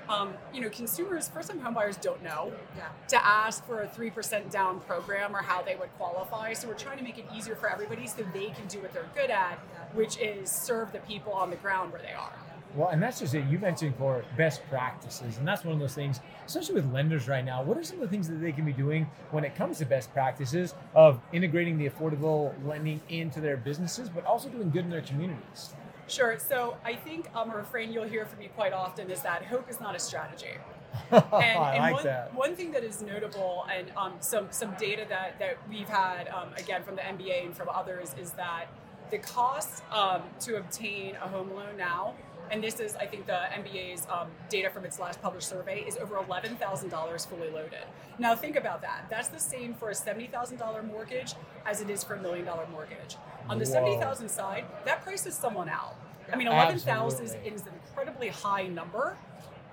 um, 0.07 0.35
you 0.53 0.61
know, 0.61 0.69
consumers, 0.69 1.27
first 1.27 1.49
time 1.49 1.59
homebuyers 1.59 1.99
don't 1.99 2.21
know 2.21 2.53
Yeah. 2.77 2.89
to 3.07 3.25
ask 3.25 3.65
for 3.65 3.81
a 3.81 3.87
3% 3.87 4.51
down 4.51 4.79
program 4.81 5.35
or 5.35 5.41
how 5.41 5.63
they 5.63 5.75
would 5.75 5.89
qualify. 5.97 6.53
So 6.53 6.67
we're 6.67 6.75
trying 6.75 6.99
to 6.99 7.03
make 7.03 7.17
it 7.17 7.25
easier 7.35 7.55
for 7.55 7.67
everybody 7.67 8.05
so 8.05 8.21
they 8.31 8.51
can 8.51 8.67
do 8.67 8.79
what 8.81 8.93
they're 8.93 9.09
good 9.15 9.31
at, 9.31 9.57
which 9.93 10.19
is 10.19 10.51
serve 10.51 10.91
the 10.91 10.99
people 10.99 11.33
on 11.33 11.49
the 11.49 11.55
ground 11.55 11.91
where 11.91 12.01
they 12.03 12.13
are. 12.13 12.33
Well, 12.75 12.89
and 12.89 13.01
that's 13.01 13.19
just 13.19 13.33
it. 13.33 13.45
You 13.47 13.57
mentioned 13.57 13.95
for 13.95 14.25
best 14.37 14.61
practices, 14.69 15.37
and 15.37 15.47
that's 15.47 15.63
one 15.63 15.73
of 15.73 15.79
those 15.79 15.93
things, 15.93 16.19
especially 16.45 16.75
with 16.75 16.91
lenders 16.91 17.27
right 17.27 17.43
now. 17.43 17.63
What 17.63 17.77
are 17.77 17.83
some 17.83 17.97
of 17.97 18.01
the 18.01 18.07
things 18.09 18.27
that 18.27 18.35
they 18.35 18.51
can 18.51 18.65
be 18.65 18.73
doing 18.73 19.09
when 19.31 19.45
it 19.45 19.55
comes 19.55 19.77
to 19.77 19.85
best 19.85 20.11
practices 20.11 20.75
of 20.93 21.21
integrating 21.31 21.77
the 21.77 21.89
affordable 21.89 22.53
lending 22.65 23.01
into 23.09 23.39
their 23.39 23.55
businesses, 23.55 24.09
but 24.09 24.25
also 24.25 24.49
doing 24.49 24.69
good 24.71 24.83
in 24.83 24.89
their 24.89 25.01
communities? 25.01 25.73
Sure. 26.07 26.37
So 26.37 26.77
I 26.83 26.95
think 26.95 27.29
um, 27.33 27.49
a 27.49 27.55
refrain 27.55 27.91
you'll 27.91 28.03
hear 28.03 28.25
from 28.25 28.39
me 28.39 28.49
quite 28.55 28.73
often 28.73 29.09
is 29.09 29.21
that 29.21 29.43
hope 29.45 29.69
is 29.69 29.79
not 29.79 29.95
a 29.95 29.99
strategy. 29.99 30.57
I 31.11 31.17
and, 31.17 31.33
and 31.33 31.79
like 31.79 31.93
one, 31.93 32.03
that. 32.03 32.33
one 32.35 32.55
thing 32.55 32.71
that 32.71 32.83
is 32.83 33.01
notable 33.01 33.65
and 33.73 33.91
um, 33.97 34.13
some 34.19 34.47
some 34.51 34.73
data 34.75 35.05
that, 35.09 35.37
that 35.39 35.57
we've 35.69 35.89
had 35.89 36.29
um, 36.29 36.49
again 36.57 36.83
from 36.83 36.95
the 36.95 37.01
MBA 37.01 37.45
and 37.45 37.55
from 37.55 37.69
others 37.69 38.15
is 38.19 38.31
that 38.31 38.67
the 39.11 39.17
cost 39.17 39.83
um, 39.91 40.21
to 40.41 40.57
obtain 40.57 41.15
a 41.15 41.27
home 41.27 41.51
loan 41.53 41.77
now, 41.77 42.15
and 42.51 42.63
this 42.63 42.79
is 42.79 42.95
I 42.95 43.05
think 43.05 43.25
the 43.25 43.39
MBA's 43.53 44.07
um, 44.09 44.27
data 44.49 44.69
from 44.69 44.85
its 44.85 44.99
last 44.99 45.21
published 45.21 45.49
survey 45.49 45.81
is 45.81 45.97
over 45.97 46.17
eleven 46.17 46.55
thousand 46.57 46.89
dollars 46.89 47.25
fully 47.25 47.49
loaded. 47.49 47.85
Now 48.19 48.35
think 48.35 48.55
about 48.55 48.81
that. 48.81 49.05
That's 49.09 49.27
the 49.29 49.39
same 49.39 49.73
for 49.73 49.89
a 49.89 49.95
seventy 49.95 50.27
thousand 50.27 50.57
dollar 50.57 50.83
mortgage 50.83 51.33
as 51.65 51.81
it 51.81 51.89
is 51.89 52.03
for 52.03 52.15
a 52.15 52.21
million 52.21 52.45
dollar 52.45 52.67
mortgage. 52.71 53.17
On 53.49 53.57
the 53.59 53.65
Whoa. 53.65 53.71
seventy 53.71 53.97
thousand 53.97 54.29
side, 54.29 54.65
that 54.85 55.03
prices 55.03 55.35
someone 55.35 55.69
out. 55.69 55.95
I 56.31 56.35
mean, 56.37 56.47
11,000 56.47 57.23
is, 57.23 57.35
is 57.45 57.61
an 57.61 57.73
incredibly 57.87 58.29
high 58.29 58.67
number. 58.67 59.15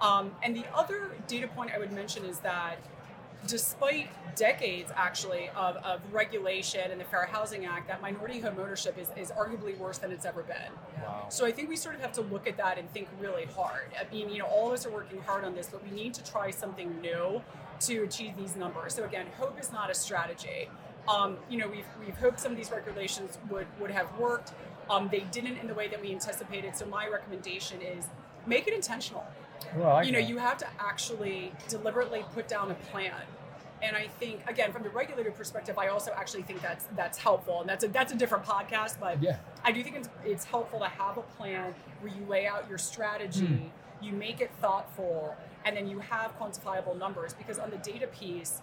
Um, 0.02 0.32
and 0.42 0.54
the 0.54 0.64
other 0.74 1.12
data 1.26 1.48
point 1.48 1.70
I 1.74 1.78
would 1.78 1.92
mention 1.92 2.24
is 2.24 2.40
that 2.40 2.76
despite 3.46 4.08
decades 4.36 4.90
actually 4.94 5.50
of, 5.56 5.76
of 5.76 6.00
regulation 6.12 6.90
and 6.90 7.00
the 7.00 7.04
Fair 7.04 7.26
Housing 7.26 7.66
Act, 7.66 7.88
that 7.88 8.00
minority 8.00 8.40
home 8.40 8.56
ownership 8.58 8.96
is, 8.98 9.08
is 9.16 9.30
arguably 9.32 9.76
worse 9.78 9.98
than 9.98 10.10
it's 10.10 10.24
ever 10.24 10.42
been. 10.42 10.72
Wow. 11.02 11.26
So 11.28 11.44
I 11.46 11.52
think 11.52 11.68
we 11.68 11.76
sort 11.76 11.94
of 11.94 12.00
have 12.00 12.12
to 12.12 12.22
look 12.22 12.46
at 12.46 12.56
that 12.56 12.78
and 12.78 12.90
think 12.92 13.08
really 13.20 13.46
hard. 13.46 13.90
I 13.98 14.12
mean, 14.12 14.30
you 14.30 14.38
know, 14.38 14.46
all 14.46 14.68
of 14.68 14.72
us 14.72 14.86
are 14.86 14.90
working 14.90 15.20
hard 15.22 15.44
on 15.44 15.54
this, 15.54 15.68
but 15.70 15.84
we 15.84 15.90
need 15.90 16.14
to 16.14 16.24
try 16.24 16.50
something 16.50 17.00
new 17.00 17.42
to 17.80 18.02
achieve 18.04 18.36
these 18.36 18.56
numbers. 18.56 18.94
So 18.94 19.04
again, 19.04 19.26
hope 19.38 19.60
is 19.60 19.72
not 19.72 19.90
a 19.90 19.94
strategy. 19.94 20.68
Um, 21.08 21.36
you 21.50 21.58
know, 21.58 21.68
we've, 21.68 21.86
we've 22.04 22.16
hoped 22.16 22.38
some 22.40 22.52
of 22.52 22.58
these 22.58 22.70
regulations 22.70 23.38
would, 23.50 23.66
would 23.80 23.90
have 23.90 24.06
worked. 24.18 24.52
Um, 24.88 25.08
they 25.10 25.26
didn't 25.32 25.58
in 25.58 25.66
the 25.66 25.74
way 25.74 25.88
that 25.88 26.00
we 26.00 26.12
anticipated. 26.12 26.76
So 26.76 26.86
my 26.86 27.08
recommendation 27.08 27.82
is 27.82 28.06
make 28.46 28.66
it 28.66 28.74
intentional 28.74 29.24
Like 29.76 30.06
you 30.06 30.12
know 30.12 30.18
that. 30.20 30.28
you 30.28 30.38
have 30.38 30.58
to 30.58 30.66
actually 30.78 31.52
deliberately 31.68 32.24
put 32.34 32.48
down 32.48 32.70
a 32.70 32.74
plan 32.74 33.12
and 33.82 33.96
i 33.96 34.06
think 34.20 34.40
again 34.48 34.72
from 34.72 34.82
the 34.84 34.90
regulator 34.90 35.30
perspective 35.32 35.76
i 35.78 35.88
also 35.88 36.12
actually 36.16 36.42
think 36.42 36.62
that's 36.62 36.86
that's 36.96 37.18
helpful 37.18 37.60
and 37.60 37.68
that's 37.68 37.82
a 37.84 37.88
that's 37.88 38.12
a 38.12 38.16
different 38.16 38.44
podcast 38.44 38.94
but 39.00 39.20
Yeah. 39.22 39.36
i 39.64 39.72
do 39.72 39.82
think 39.82 39.96
it's, 39.96 40.08
it's 40.24 40.44
helpful 40.44 40.78
to 40.78 40.86
have 40.86 41.18
a 41.18 41.22
plan 41.22 41.74
where 42.00 42.12
you 42.12 42.24
lay 42.26 42.46
out 42.46 42.68
your 42.68 42.78
strategy 42.78 43.46
Hmm. 43.46 44.04
you 44.06 44.12
make 44.12 44.40
it 44.40 44.50
thoughtful 44.60 45.34
and 45.64 45.76
then 45.76 45.88
you 45.88 45.98
have 46.00 46.38
quantifiable 46.38 46.96
numbers 46.98 47.34
because 47.34 47.58
on 47.58 47.70
the 47.70 47.78
data 47.78 48.06
piece 48.06 48.60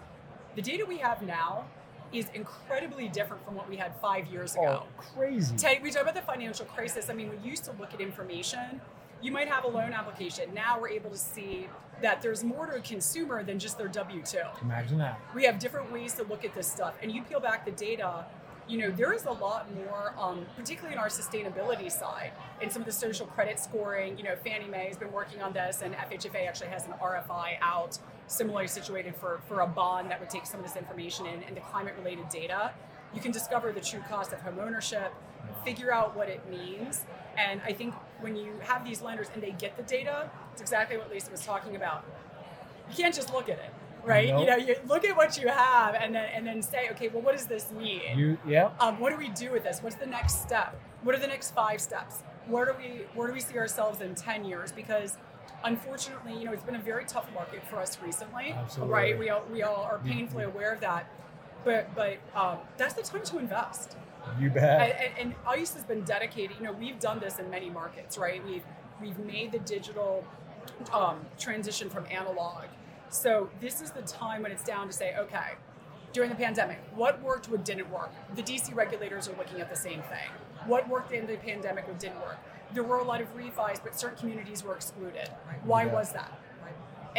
the 0.55 0.61
data 0.61 0.85
we 0.87 0.97
have 0.97 1.21
now 1.21 1.65
is 2.11 2.25
incredibly 2.33 3.07
different 3.07 3.43
from 3.45 3.55
what 3.55 3.69
we 3.69 3.75
had 3.75 3.93
five 4.01 4.25
years 4.27 4.55
ago 4.55 4.83
Oh, 4.83 5.01
crazy. 5.15 5.55
We 5.83 5.91
talk 5.91 6.01
about 6.03 6.15
the 6.15 6.21
financial 6.21 6.65
crisis. 6.65 7.07
I 7.07 7.13
mean, 7.13 7.29
we 7.29 7.37
used 7.47 7.65
to 7.65 7.71
look 7.73 7.93
at 7.93 8.01
information. 8.01 8.81
You 9.21 9.31
might 9.31 9.49
have 9.49 9.65
a 9.65 9.67
loan 9.67 9.91
application. 9.91 10.53
Now 10.53 10.79
we're 10.79 10.89
able 10.89 11.09
to 11.09 11.17
see 11.17 11.67
that 12.01 12.21
there's 12.21 12.43
more 12.43 12.65
to 12.67 12.77
a 12.77 12.79
consumer 12.79 13.43
than 13.43 13.59
just 13.59 13.77
their 13.77 13.89
W 13.89 14.23
2. 14.23 14.37
Imagine 14.61 14.97
that. 14.99 15.19
We 15.35 15.43
have 15.43 15.59
different 15.59 15.91
ways 15.91 16.13
to 16.13 16.23
look 16.23 16.45
at 16.45 16.53
this 16.53 16.71
stuff. 16.71 16.93
And 17.01 17.11
you 17.11 17.23
peel 17.23 17.41
back 17.41 17.65
the 17.65 17.71
data, 17.71 18.25
you 18.69 18.77
know, 18.77 18.91
there 18.91 19.11
is 19.11 19.25
a 19.25 19.31
lot 19.31 19.67
more, 19.75 20.13
um, 20.17 20.45
particularly 20.55 20.93
in 20.93 20.99
our 20.99 21.09
sustainability 21.09 21.91
side, 21.91 22.31
and 22.61 22.71
some 22.71 22.83
of 22.83 22.85
the 22.85 22.91
social 22.91 23.25
credit 23.25 23.59
scoring. 23.59 24.17
You 24.17 24.23
know, 24.23 24.35
Fannie 24.45 24.67
Mae 24.69 24.87
has 24.87 24.97
been 24.97 25.11
working 25.11 25.41
on 25.41 25.51
this, 25.51 25.81
and 25.81 25.93
FHFA 25.95 26.47
actually 26.47 26.69
has 26.69 26.85
an 26.85 26.93
RFI 27.01 27.57
out, 27.61 27.97
similarly 28.27 28.67
situated 28.67 29.15
for, 29.15 29.41
for 29.47 29.61
a 29.61 29.67
bond 29.67 30.11
that 30.11 30.19
would 30.19 30.29
take 30.29 30.45
some 30.45 30.59
of 30.59 30.65
this 30.65 30.75
information 30.77 31.25
in 31.25 31.43
and 31.43 31.57
the 31.57 31.61
climate 31.61 31.95
related 31.97 32.29
data. 32.29 32.71
You 33.13 33.21
can 33.21 33.31
discover 33.31 33.71
the 33.71 33.81
true 33.81 34.01
cost 34.07 34.31
of 34.31 34.39
home 34.41 34.59
ownership, 34.59 35.11
figure 35.65 35.91
out 35.91 36.15
what 36.15 36.29
it 36.29 36.47
means. 36.49 37.05
And 37.39 37.61
I 37.65 37.73
think 37.73 37.93
when 38.19 38.35
you 38.35 38.51
have 38.63 38.83
these 38.83 39.01
lenders 39.01 39.27
and 39.33 39.41
they 39.41 39.51
get 39.51 39.77
the 39.77 39.83
data, 39.83 40.29
it's 40.51 40.61
exactly 40.61 40.97
what 40.97 41.09
Lisa 41.09 41.31
was 41.31 41.45
talking 41.45 41.75
about 41.75 42.03
you 42.89 42.95
can't 42.95 43.15
just 43.15 43.31
look 43.33 43.49
at 43.49 43.59
it, 43.59 43.73
right? 44.03 44.29
Nope. 44.29 44.41
You 44.41 44.45
know, 44.47 44.55
you 44.57 44.75
look 44.87 45.05
at 45.05 45.15
what 45.15 45.37
you 45.41 45.47
have 45.47 45.95
and 45.95 46.13
then 46.13 46.29
and 46.33 46.45
then 46.45 46.61
say, 46.61 46.89
okay, 46.91 47.07
well, 47.07 47.21
what 47.21 47.35
does 47.35 47.45
this 47.45 47.71
mean? 47.71 48.17
You, 48.17 48.37
yeah. 48.47 48.71
um, 48.79 48.99
what 48.99 49.11
do 49.11 49.17
we 49.17 49.29
do 49.29 49.51
with 49.51 49.63
this? 49.63 49.81
What's 49.81 49.95
the 49.95 50.05
next 50.05 50.41
step? 50.41 50.79
What 51.03 51.15
are 51.15 51.19
the 51.19 51.27
next 51.27 51.51
five 51.51 51.79
steps? 51.79 52.23
Where 52.47 52.65
do 52.65 52.73
we 52.77 53.05
where 53.13 53.27
do 53.27 53.33
we 53.33 53.39
see 53.39 53.57
ourselves 53.57 54.01
in 54.01 54.15
ten 54.15 54.43
years? 54.43 54.71
Because 54.71 55.17
unfortunately, 55.63 56.33
you 56.37 56.45
know, 56.45 56.53
it's 56.53 56.63
been 56.63 56.75
a 56.75 56.79
very 56.81 57.05
tough 57.05 57.31
market 57.33 57.63
for 57.69 57.77
us 57.77 57.97
recently, 58.03 58.51
Absolutely. 58.51 58.93
right? 58.93 59.19
We 59.19 59.29
all 59.29 59.43
we 59.51 59.61
all 59.63 59.83
are 59.83 59.99
painfully 59.99 60.45
aware 60.45 60.73
of 60.73 60.81
that. 60.81 61.09
But 61.63 61.93
but 61.95 62.17
um, 62.35 62.57
that's 62.77 62.93
the 62.93 63.03
time 63.03 63.23
to 63.23 63.37
invest. 63.37 63.97
You 64.39 64.49
bet. 64.49 64.81
And, 64.81 64.91
and, 64.91 65.13
and 65.19 65.35
ICE 65.47 65.73
has 65.73 65.83
been 65.83 66.01
dedicated. 66.03 66.57
You 66.57 66.65
know, 66.65 66.71
we've 66.73 66.99
done 66.99 67.19
this 67.19 67.39
in 67.39 67.49
many 67.49 67.69
markets, 67.69 68.17
right? 68.17 68.43
We've 68.45 68.63
we've 69.01 69.17
made 69.19 69.51
the 69.51 69.59
digital 69.59 70.25
um, 70.93 71.25
transition 71.37 71.89
from 71.89 72.05
analog. 72.11 72.65
So 73.09 73.49
this 73.59 73.81
is 73.81 73.91
the 73.91 74.01
time 74.01 74.43
when 74.43 74.51
it's 74.51 74.63
down 74.63 74.87
to 74.87 74.93
say, 74.93 75.15
okay, 75.17 75.53
during 76.13 76.29
the 76.29 76.35
pandemic, 76.35 76.79
what 76.95 77.21
worked, 77.21 77.49
what 77.49 77.65
didn't 77.65 77.89
work? 77.89 78.11
The 78.35 78.43
DC 78.43 78.75
regulators 78.75 79.27
are 79.27 79.35
looking 79.37 79.61
at 79.61 79.69
the 79.69 79.75
same 79.75 80.01
thing. 80.03 80.29
What 80.65 80.87
worked 80.89 81.11
in 81.11 81.25
the 81.25 81.37
pandemic, 81.37 81.87
what 81.87 81.99
didn't 81.99 82.19
work? 82.21 82.37
There 82.73 82.83
were 82.83 82.97
a 82.97 83.03
lot 83.03 83.21
of 83.21 83.35
refis, 83.35 83.81
but 83.83 83.99
certain 83.99 84.17
communities 84.17 84.63
were 84.63 84.75
excluded. 84.75 85.29
Why 85.63 85.85
Yeah. 85.85 85.93
was 85.93 86.11
that? 86.11 86.38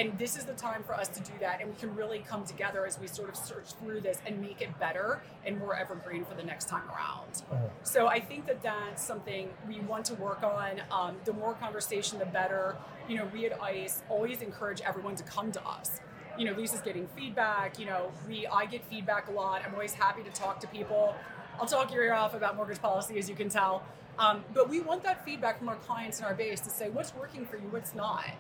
And 0.00 0.18
this 0.18 0.34
is 0.34 0.46
the 0.46 0.54
time 0.54 0.82
for 0.82 0.94
us 0.94 1.08
to 1.08 1.20
do 1.20 1.32
that, 1.40 1.60
and 1.60 1.68
we 1.68 1.76
can 1.76 1.94
really 1.94 2.20
come 2.20 2.46
together 2.46 2.86
as 2.86 2.98
we 2.98 3.06
sort 3.06 3.28
of 3.28 3.36
search 3.36 3.74
through 3.74 4.00
this 4.00 4.16
and 4.24 4.40
make 4.40 4.62
it 4.62 4.78
better 4.80 5.20
and 5.44 5.58
more 5.58 5.76
evergreen 5.76 6.24
for 6.24 6.34
the 6.34 6.42
next 6.42 6.70
time 6.70 6.84
around. 6.88 7.42
Oh. 7.52 7.70
So 7.82 8.06
I 8.06 8.18
think 8.18 8.46
that 8.46 8.62
that's 8.62 9.04
something 9.04 9.50
we 9.68 9.80
want 9.80 10.06
to 10.06 10.14
work 10.14 10.42
on. 10.42 10.80
Um, 10.90 11.16
the 11.26 11.34
more 11.34 11.52
conversation, 11.52 12.18
the 12.18 12.24
better. 12.24 12.78
You 13.10 13.18
know, 13.18 13.28
we 13.30 13.44
at 13.44 13.60
ICE 13.60 14.02
always 14.08 14.40
encourage 14.40 14.80
everyone 14.80 15.16
to 15.16 15.22
come 15.24 15.52
to 15.52 15.62
us. 15.68 16.00
You 16.38 16.46
know, 16.46 16.52
Lisa's 16.52 16.80
getting 16.80 17.06
feedback. 17.08 17.78
You 17.78 17.84
know, 17.84 18.10
we 18.26 18.46
I 18.46 18.64
get 18.64 18.82
feedback 18.86 19.28
a 19.28 19.32
lot. 19.32 19.60
I'm 19.66 19.74
always 19.74 19.92
happy 19.92 20.22
to 20.22 20.30
talk 20.30 20.60
to 20.60 20.66
people. 20.68 21.14
I'll 21.60 21.66
talk 21.66 21.92
your 21.92 22.04
ear 22.04 22.14
off 22.14 22.32
about 22.32 22.56
mortgage 22.56 22.80
policy, 22.80 23.18
as 23.18 23.28
you 23.28 23.34
can 23.34 23.50
tell. 23.50 23.82
Um, 24.18 24.44
but 24.54 24.70
we 24.70 24.80
want 24.80 25.02
that 25.02 25.26
feedback 25.26 25.58
from 25.58 25.68
our 25.68 25.76
clients 25.76 26.20
and 26.20 26.26
our 26.26 26.34
base 26.34 26.60
to 26.60 26.70
say 26.70 26.88
what's 26.88 27.14
working 27.14 27.44
for 27.44 27.58
you, 27.58 27.68
what's 27.68 27.94
not. 27.94 28.30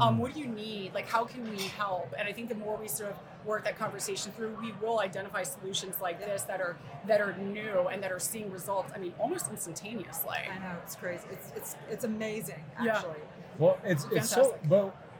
Um, 0.00 0.18
what 0.18 0.34
do 0.34 0.40
you 0.40 0.46
need? 0.46 0.94
Like, 0.94 1.08
how 1.08 1.24
can 1.24 1.48
we 1.50 1.62
help? 1.62 2.14
And 2.18 2.28
I 2.28 2.32
think 2.32 2.48
the 2.48 2.54
more 2.54 2.76
we 2.76 2.88
sort 2.88 3.10
of 3.10 3.16
work 3.44 3.64
that 3.64 3.78
conversation 3.78 4.32
through, 4.32 4.56
we 4.60 4.72
will 4.80 5.00
identify 5.00 5.42
solutions 5.42 5.96
like 6.00 6.20
this 6.20 6.42
that 6.42 6.60
are 6.60 6.76
that 7.06 7.20
are 7.20 7.36
new 7.36 7.88
and 7.90 8.02
that 8.02 8.12
are 8.12 8.18
seeing 8.20 8.50
results. 8.52 8.92
I 8.94 8.98
mean, 8.98 9.14
almost 9.18 9.50
instantaneously. 9.50 10.30
I 10.30 10.58
know 10.58 10.76
it's 10.84 10.94
crazy. 10.96 11.26
It's 11.32 11.52
it's 11.56 11.76
it's 11.90 12.04
amazing 12.04 12.64
Yeah. 12.82 12.96
actually. 12.96 13.16
Well, 13.58 13.78
it's 13.84 14.06
it's 14.12 14.28
so. 14.30 14.52
Fantastic. 14.52 14.68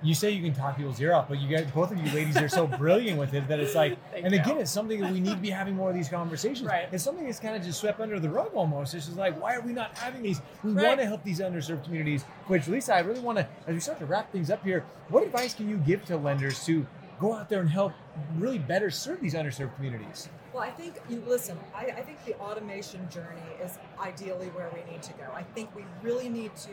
You 0.02 0.14
say 0.14 0.30
you 0.30 0.42
can 0.42 0.54
talk 0.54 0.76
people's 0.76 1.00
ear 1.00 1.12
off, 1.12 1.28
but 1.28 1.40
you 1.40 1.48
guys, 1.48 1.68
both 1.72 1.90
of 1.90 1.98
you 1.98 2.10
ladies, 2.12 2.36
are 2.36 2.48
so 2.48 2.66
brilliant 2.66 3.18
with 3.18 3.34
it 3.34 3.48
that 3.48 3.58
it's 3.58 3.74
like. 3.74 3.98
Thank 4.12 4.24
and 4.26 4.34
you. 4.34 4.40
again, 4.40 4.58
it's 4.58 4.70
something 4.70 5.00
that 5.00 5.12
we 5.12 5.18
need 5.20 5.34
to 5.34 5.36
be 5.40 5.50
having 5.50 5.74
more 5.74 5.90
of 5.90 5.96
these 5.96 6.08
conversations. 6.08 6.68
Right. 6.68 6.88
It's 6.92 7.02
something 7.02 7.24
that's 7.24 7.40
kind 7.40 7.56
of 7.56 7.62
just 7.62 7.80
swept 7.80 7.98
under 8.00 8.20
the 8.20 8.30
rug 8.30 8.54
almost. 8.54 8.94
It's 8.94 9.06
just 9.06 9.18
like, 9.18 9.40
why 9.40 9.54
are 9.56 9.60
we 9.60 9.72
not 9.72 9.96
having 9.98 10.22
these? 10.22 10.40
We 10.62 10.72
Right. 10.72 10.86
want 10.86 11.00
to 11.00 11.06
help 11.06 11.24
these 11.24 11.40
underserved 11.40 11.84
communities. 11.84 12.22
Which, 12.46 12.68
Lisa, 12.68 12.94
I 12.94 13.00
really 13.00 13.20
want 13.20 13.38
to, 13.38 13.48
as 13.66 13.74
we 13.74 13.80
start 13.80 13.98
to 13.98 14.06
wrap 14.06 14.30
things 14.30 14.50
up 14.50 14.62
here, 14.62 14.84
what 15.08 15.24
advice 15.24 15.54
can 15.54 15.68
you 15.68 15.78
give 15.78 16.04
to 16.06 16.16
lenders 16.16 16.64
to 16.66 16.86
go 17.18 17.34
out 17.34 17.48
there 17.48 17.60
and 17.60 17.68
help 17.68 17.92
really 18.36 18.58
better 18.58 18.90
serve 18.90 19.20
these 19.20 19.34
underserved 19.34 19.74
communities? 19.74 20.28
Well, 20.52 20.62
I 20.62 20.70
think 20.70 20.94
you 21.08 21.22
listen. 21.26 21.58
I, 21.74 21.86
I 21.86 22.02
think 22.02 22.24
the 22.24 22.34
automation 22.36 23.08
journey 23.10 23.42
is 23.62 23.78
ideally 24.00 24.46
where 24.48 24.70
we 24.72 24.90
need 24.90 25.02
to 25.02 25.12
go. 25.14 25.24
I 25.34 25.42
think 25.42 25.74
we 25.74 25.84
really 26.02 26.28
need 26.28 26.54
to 26.56 26.70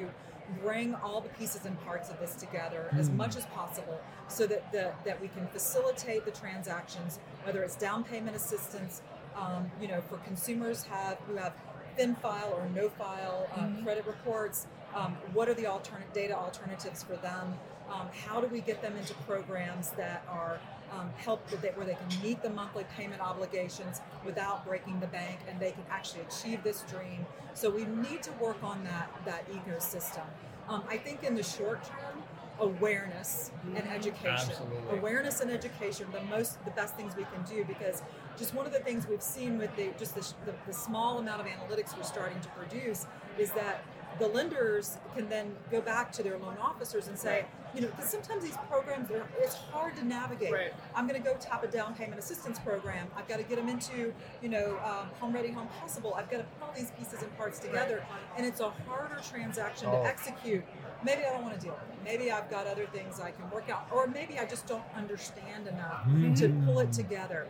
bring 0.62 0.96
all 0.96 1.22
the 1.22 1.30
pieces 1.30 1.66
and 1.66 1.80
parts 1.86 2.10
of 2.10 2.20
this 2.20 2.36
together 2.36 2.90
as 2.98 3.10
Mm. 3.10 3.16
much 3.18 3.36
as 3.36 3.46
possible, 3.48 4.00
so 4.28 4.46
that 4.48 4.72
the, 4.72 4.92
that 5.04 5.20
we 5.22 5.28
can 5.28 5.48
facilitate 5.48 6.26
the 6.26 6.32
transactions, 6.32 7.20
whether 7.44 7.64
it's 7.64 7.76
down 7.76 8.04
payment 8.04 8.36
assistance, 8.36 9.02
um, 9.36 9.70
you 9.82 9.88
know, 9.88 10.02
for 10.02 10.18
consumers 10.18 10.84
have 10.84 11.18
who 11.28 11.36
have 11.36 11.54
thin 11.98 12.16
file 12.16 12.54
or 12.54 12.68
no 12.76 12.90
file 12.90 13.48
um, 13.56 13.82
credit 13.84 14.06
reports. 14.06 14.68
Um, 14.94 15.16
what 15.34 15.48
are 15.50 15.54
the 15.54 15.66
alternate 15.66 16.14
data 16.14 16.36
alternatives 16.38 17.04
for 17.04 17.16
them? 17.18 17.58
Um, 17.90 18.08
how 18.26 18.42
do 18.42 18.48
we 18.48 18.62
get 18.62 18.82
them 18.82 18.96
into 18.98 19.14
programs 19.26 19.92
that 19.92 20.24
are 20.30 20.60
um, 20.92 21.10
help 21.18 21.50
with 21.52 21.64
it, 21.64 21.76
where 21.78 21.86
they 21.86 21.96
can 21.96 22.22
meet 22.22 22.42
the 22.42 22.50
monthly 22.50 22.86
payment 22.98 23.22
obligations 23.22 24.02
without 24.26 24.66
breaking 24.66 25.00
the 25.00 25.08
bank, 25.08 25.40
and 25.50 25.60
they 25.60 25.72
can 25.72 25.84
actually 25.90 26.22
achieve 26.22 26.64
this 26.64 26.84
dream. 26.90 27.26
So 27.54 27.70
we 27.70 27.86
need 27.86 28.24
to 28.24 28.32
work 28.34 28.58
on 28.64 28.84
that 28.84 29.10
that 29.26 29.50
ecosystem. 29.52 30.26
Um, 30.68 30.84
I 30.90 30.98
think 30.98 31.24
in 31.24 31.36
the 31.36 31.44
short 31.44 31.84
term, 31.84 32.24
awareness 32.60 33.52
and 33.76 33.88
education. 33.90 34.52
Absolutely. 34.52 34.98
Awareness 34.98 35.42
and 35.42 35.52
education, 35.52 36.08
the 36.12 36.22
most, 36.22 36.64
the 36.66 36.72
best 36.72 36.96
things 36.96 37.16
we 37.16 37.24
can 37.26 37.44
do 37.48 37.66
because 37.66 38.02
just 38.38 38.54
one 38.54 38.66
of 38.66 38.74
the 38.74 38.80
things 38.80 39.08
we've 39.08 39.22
seen 39.22 39.58
with 39.58 39.76
the 39.76 39.90
just 39.98 40.16
the, 40.16 40.22
the, 40.46 40.56
the 40.68 40.74
small 40.74 41.20
amount 41.20 41.42
of 41.42 41.48
analytics 41.48 41.96
we're 41.98 42.04
starting 42.04 42.40
to 42.42 42.48
produce 42.50 43.06
is 43.38 43.52
that 43.52 43.84
the 44.20 44.28
lenders 44.28 44.98
can 45.16 45.28
then 45.30 45.54
go 45.72 45.82
back 45.82 46.12
to 46.14 46.24
their 46.24 46.38
loan 46.38 46.58
officers 46.62 47.08
and 47.08 47.20
say, 47.20 47.46
you 47.76 47.82
know, 47.82 47.88
because 47.88 48.10
sometimes 48.10 48.44
these 48.44 48.58
programs 48.70 49.12
are 49.12 49.28
it's 49.40 49.56
hard 49.56 49.96
to 49.98 50.06
navigate. 50.06 50.52
Right. 50.52 50.74
I'm 50.96 51.08
going 51.08 51.22
to 51.22 51.28
go 51.28 51.36
tap 51.40 51.64
a 51.64 51.68
down 51.68 51.94
payment 51.96 52.20
assistance 52.20 52.58
program. 52.60 53.08
I've 53.18 53.28
got 53.28 53.38
to 53.38 53.44
get 53.44 53.58
them 53.58 53.68
into, 53.70 54.14
you 54.42 54.50
know, 54.50 54.78
um, 54.84 55.10
home 55.20 55.34
ready, 55.34 55.52
home 55.52 55.68
possible. 55.80 56.14
I've 56.16 56.30
got 56.30 56.38
to 56.38 56.44
put 56.44 56.68
all 56.68 56.74
these 56.76 56.92
pieces 56.92 57.22
and 57.22 57.36
parts 57.38 57.60
together, 57.60 58.04
and 58.38 58.46
it's 58.46 58.60
a 58.62 58.70
harder 58.70 59.20
transaction 59.30 59.90
Oh. 59.92 60.02
to 60.04 60.08
execute. 60.08 60.64
Maybe 61.04 61.22
I 61.24 61.34
don't 61.34 61.44
want 61.44 61.54
to 61.56 61.60
deal 61.60 61.74
with 61.74 61.90
it. 61.90 62.04
Maybe 62.04 62.32
I've 62.32 62.50
got 62.50 62.66
other 62.66 62.86
things 62.88 63.20
I 63.20 63.32
can 63.32 63.50
work 63.52 63.70
out, 63.70 63.88
or 63.92 64.08
maybe 64.08 64.40
I 64.40 64.46
just 64.46 64.66
don't 64.66 64.84
understand 64.96 65.68
enough 65.68 66.06
to 66.40 66.50
pull 66.66 66.80
it 66.80 66.92
together. 66.94 67.48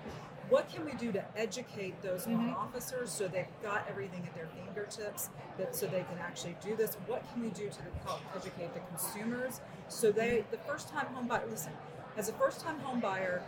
What 0.50 0.70
can 0.72 0.86
we 0.86 0.94
do 0.94 1.12
to 1.12 1.24
educate 1.36 2.02
those 2.04 2.28
loan 2.28 2.52
officers 2.52 3.12
so 3.12 3.28
they've 3.28 3.48
got 3.64 3.86
everything 3.90 4.24
at 4.28 4.36
their 4.36 4.48
fingertips, 4.48 5.30
that 5.58 5.76
so 5.76 5.88
they 5.88 6.04
can 6.04 6.20
actually 6.22 6.56
do 6.64 6.76
this? 6.76 6.96
What 7.08 7.24
can 7.34 7.42
we 7.42 7.50
do 7.50 7.70
to 7.70 7.80
help 8.06 8.22
educate 8.36 8.74
the 8.74 8.82
consumers 8.82 9.62
so 9.88 10.12
they, 10.12 10.44
the 10.52 10.58
first 10.58 10.90
time 10.90 11.08
home 11.08 11.28
buyer, 11.28 11.44
listen, 11.50 11.72
as 12.18 12.30
a 12.30 12.34
first 12.34 12.62
time 12.62 12.80
home 12.80 13.00
buyer, 13.00 13.42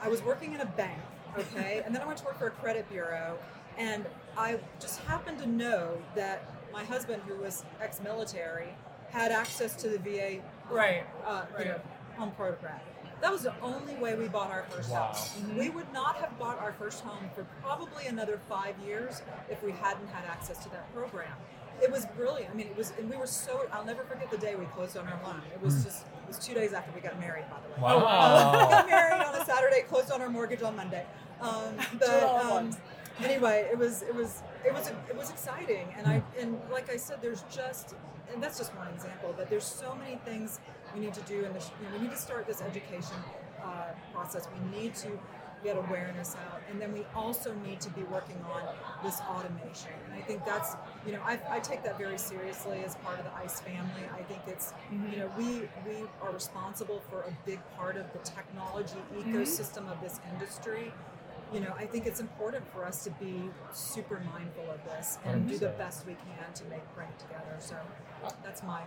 I 0.00 0.08
was 0.08 0.22
working 0.22 0.52
in 0.52 0.60
a 0.60 0.66
bank, 0.66 1.00
okay, 1.38 1.82
and 1.86 1.94
then 1.94 2.02
I 2.02 2.06
went 2.06 2.18
to 2.18 2.24
work 2.24 2.38
for 2.38 2.48
a 2.48 2.50
credit 2.50 2.88
bureau, 2.90 3.38
and 3.78 4.04
I 4.36 4.58
just 4.80 5.00
happened 5.00 5.38
to 5.38 5.46
know 5.46 5.96
that 6.14 6.42
my 6.72 6.84
husband, 6.84 7.22
who 7.26 7.36
was 7.36 7.64
ex-military, 7.80 8.74
had 9.10 9.30
access 9.32 9.74
to 9.76 9.88
the 9.88 9.98
VA 9.98 10.40
Right. 10.70 11.04
uh, 11.26 11.44
you 11.58 11.66
know, 11.66 11.80
home 12.16 12.30
program. 12.32 12.80
That 13.22 13.30
was 13.32 13.42
the 13.42 13.54
only 13.62 13.94
way 13.94 14.16
we 14.16 14.26
bought 14.26 14.50
our 14.50 14.64
first 14.64 14.90
Wow. 14.90 15.06
house. 15.06 15.30
Mhm. 15.38 15.56
We 15.56 15.70
would 15.70 15.90
not 15.92 16.16
have 16.16 16.36
bought 16.38 16.58
our 16.58 16.72
first 16.72 17.02
home 17.04 17.30
for 17.34 17.44
probably 17.62 18.06
another 18.06 18.38
five 18.48 18.76
years 18.80 19.22
if 19.48 19.62
we 19.62 19.70
hadn't 19.72 20.08
had 20.08 20.24
access 20.28 20.58
to 20.64 20.68
that 20.70 20.92
program. 20.92 21.32
It 21.80 21.90
was 21.90 22.04
brilliant. 22.06 22.50
I 22.52 22.54
mean, 22.54 22.66
it 22.66 22.76
was, 22.76 22.92
and 22.98 23.08
we 23.08 23.16
were 23.16 23.26
so. 23.28 23.66
I'll 23.72 23.84
never 23.84 24.02
forget 24.04 24.28
the 24.30 24.38
day 24.38 24.56
we 24.56 24.66
closed 24.66 24.96
on 24.96 25.06
our 25.08 25.18
loan. 25.24 25.40
It 25.54 25.62
was 25.62 25.76
Mm. 25.76 25.84
just. 25.84 26.02
It 26.02 26.28
was 26.28 26.38
two 26.38 26.54
days 26.54 26.72
after 26.72 26.90
we 26.92 27.00
got 27.00 27.18
married, 27.20 27.44
by 27.50 27.56
the 27.60 27.68
way. 27.68 27.80
Wow. 27.80 28.06
Uh, 28.06 28.52
we 28.66 28.70
got 28.74 28.86
married 28.90 29.22
on 29.22 29.34
a 29.34 29.44
Saturday, 29.44 29.82
closed 29.82 30.10
on 30.10 30.20
our 30.20 30.28
mortgage 30.28 30.62
on 30.62 30.74
Monday. 30.76 31.06
Um, 31.40 31.76
Do 31.76 31.82
it 31.92 31.98
but 32.00 32.22
um, 32.44 32.76
anyway, 33.22 33.68
it 33.70 33.78
was 33.78 34.02
it 34.02 34.14
was 34.14 34.42
it 34.64 34.72
was 34.72 34.88
it 35.08 35.16
was 35.16 35.30
exciting, 35.30 35.94
and 35.96 36.06
I 36.08 36.22
and 36.40 36.60
like 36.72 36.90
I 36.90 36.96
said, 36.96 37.20
there's 37.22 37.42
just 37.50 37.94
and 38.32 38.42
that's 38.42 38.58
just 38.58 38.74
one 38.76 38.88
example, 38.88 39.32
but 39.36 39.48
there's 39.50 39.64
so 39.64 39.94
many 39.94 40.16
things 40.24 40.58
we 40.94 41.00
need 41.00 41.14
to 41.14 41.22
do, 41.22 41.44
and 41.44 41.54
you 41.54 41.60
know, 41.88 41.96
we 41.96 42.02
need 42.02 42.10
to 42.10 42.16
start 42.16 42.46
this 42.46 42.60
education 42.60 43.16
uh, 43.62 43.86
process. 44.12 44.48
We 44.52 44.80
need 44.80 44.94
to 44.96 45.08
get 45.64 45.76
awareness 45.76 46.34
out, 46.50 46.60
and 46.70 46.80
then 46.80 46.92
we 46.92 47.04
also 47.14 47.54
need 47.64 47.80
to 47.80 47.90
be 47.90 48.02
working 48.04 48.36
on 48.52 48.62
this 49.04 49.20
automation. 49.20 49.92
And 50.06 50.14
I 50.14 50.20
think 50.22 50.44
that's 50.44 50.74
you 51.06 51.12
know 51.12 51.20
I, 51.24 51.38
I 51.50 51.60
take 51.60 51.84
that 51.84 51.98
very 51.98 52.18
seriously 52.18 52.82
as 52.84 52.96
part 52.96 53.18
of 53.18 53.24
the 53.24 53.34
ICE 53.34 53.60
family. 53.60 54.02
I 54.12 54.22
think 54.22 54.40
it's 54.46 54.72
you 54.90 55.18
know 55.18 55.30
we 55.38 55.68
we 55.86 56.04
are 56.20 56.32
responsible 56.32 57.02
for 57.08 57.22
a 57.22 57.36
big 57.46 57.60
part 57.76 57.96
of 57.96 58.12
the 58.12 58.18
technology 58.20 58.98
ecosystem 59.16 59.90
of 59.90 60.00
this 60.00 60.20
industry 60.32 60.92
you 61.52 61.60
know, 61.60 61.74
I 61.76 61.86
think 61.86 62.06
it's 62.06 62.20
important 62.20 62.66
for 62.72 62.84
us 62.84 63.04
to 63.04 63.10
be 63.10 63.50
super 63.72 64.22
mindful 64.32 64.70
of 64.70 64.82
this 64.84 65.18
and 65.24 65.46
do 65.48 65.58
the 65.58 65.68
best 65.68 66.06
we 66.06 66.14
can 66.14 66.52
to 66.54 66.64
make 66.64 66.82
bring 66.94 67.08
it 67.08 67.18
together. 67.18 67.56
So 67.58 67.76
that's 68.44 68.62
my 68.62 68.80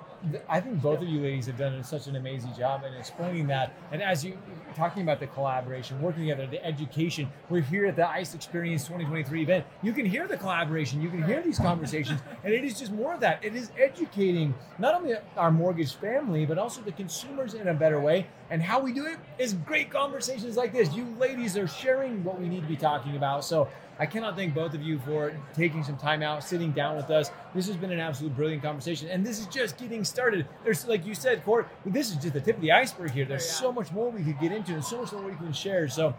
I 0.47 0.60
think 0.62 0.82
both 0.82 1.01
of 1.01 1.08
you 1.08 1.21
ladies 1.21 1.45
have 1.47 1.58
done 1.58 1.84
such 1.84 2.08
an 2.08 2.15
amazing 2.15 2.54
job 2.58 2.84
in 2.86 2.93
explaining 2.93 3.47
that. 3.47 3.73
And 3.91 4.01
as 4.01 4.23
you 4.23 4.38
talking 4.75 5.04
about 5.04 5.19
the 5.19 5.28
collaboration, 5.28 6.01
working 6.01 6.21
together, 6.21 6.47
the 6.47 6.63
education, 6.65 7.30
we're 7.49 7.62
here 7.62 7.86
at 7.86 7.95
the 7.95 8.08
ICE 8.08 8.34
Experience 8.34 8.84
2023 8.84 9.43
event. 9.43 9.65
You 9.82 9.93
can 9.93 10.06
hear 10.06 10.28
the 10.28 10.38
collaboration, 10.38 11.01
you 11.01 11.10
can 11.10 11.23
hear 11.23 11.41
these 11.41 11.60
conversations, 11.60 12.21
and 12.43 12.54
it 12.54 12.63
is 12.63 12.80
just 12.80 12.91
more 12.91 13.13
of 13.13 13.19
that. 13.21 13.43
It 13.43 13.56
is 13.56 13.71
educating 13.78 14.54
not 14.80 14.95
only 14.95 15.15
our 15.38 15.51
mortgage 15.51 15.95
family, 15.95 16.45
but 16.45 16.58
also 16.58 16.82
the 16.82 16.91
consumers 16.91 17.54
in 17.54 17.67
a 17.67 17.73
better 17.73 17.99
way. 17.99 18.28
And 18.49 18.62
how 18.62 18.79
we 18.79 18.93
do 18.93 19.05
it 19.05 19.17
is 19.39 19.53
great 19.53 19.89
conversations 19.89 20.55
like 20.55 20.71
this. 20.71 20.93
You 20.93 21.05
ladies 21.19 21.58
are 21.58 21.67
sharing 21.67 22.23
what 22.23 22.39
we 22.39 22.47
need 22.47 22.62
to 22.62 22.67
be 22.67 22.75
talking 22.75 23.15
about. 23.15 23.43
So 23.43 23.67
I 23.97 24.05
cannot 24.05 24.36
thank 24.36 24.53
both 24.53 24.73
of 24.73 24.81
you 24.81 24.99
for 24.99 25.34
taking 25.53 25.84
some 25.84 25.97
time 25.97 26.21
out, 26.21 26.43
sitting 26.43 26.71
down 26.71 26.97
with 26.97 27.10
us. 27.10 27.31
This 27.53 27.67
has 27.67 27.77
been 27.77 27.91
an 27.91 27.99
absolute 27.99 28.36
brilliant 28.36 28.62
conversation, 28.62 29.08
and 29.08 29.25
this 29.25 29.39
is 29.39 29.47
just 29.47 29.77
getting 29.77 30.03
started. 30.03 30.45
There's, 30.63 30.86
like 30.86 31.05
you 31.05 31.15
said, 31.15 31.45
Court, 31.45 31.67
this 31.86 32.10
is 32.12 32.17
just 32.17 32.34
the 32.34 32.41
tip 32.41 32.58
of 32.58 32.62
the 32.62 32.73
iceberg 32.73 33.12
here. 33.12 33.25
There's 33.25 33.49
so 33.49 33.71
much 33.71 33.91
more 33.93 34.10
we 34.10 34.23
could 34.23 34.39
get 34.39 34.51
into, 34.51 34.73
and 34.73 34.84
so 34.84 35.01
much 35.01 35.13
more 35.13 35.21
we 35.21 35.36
can 35.36 35.53
share. 35.53 35.88
So, 35.88 36.13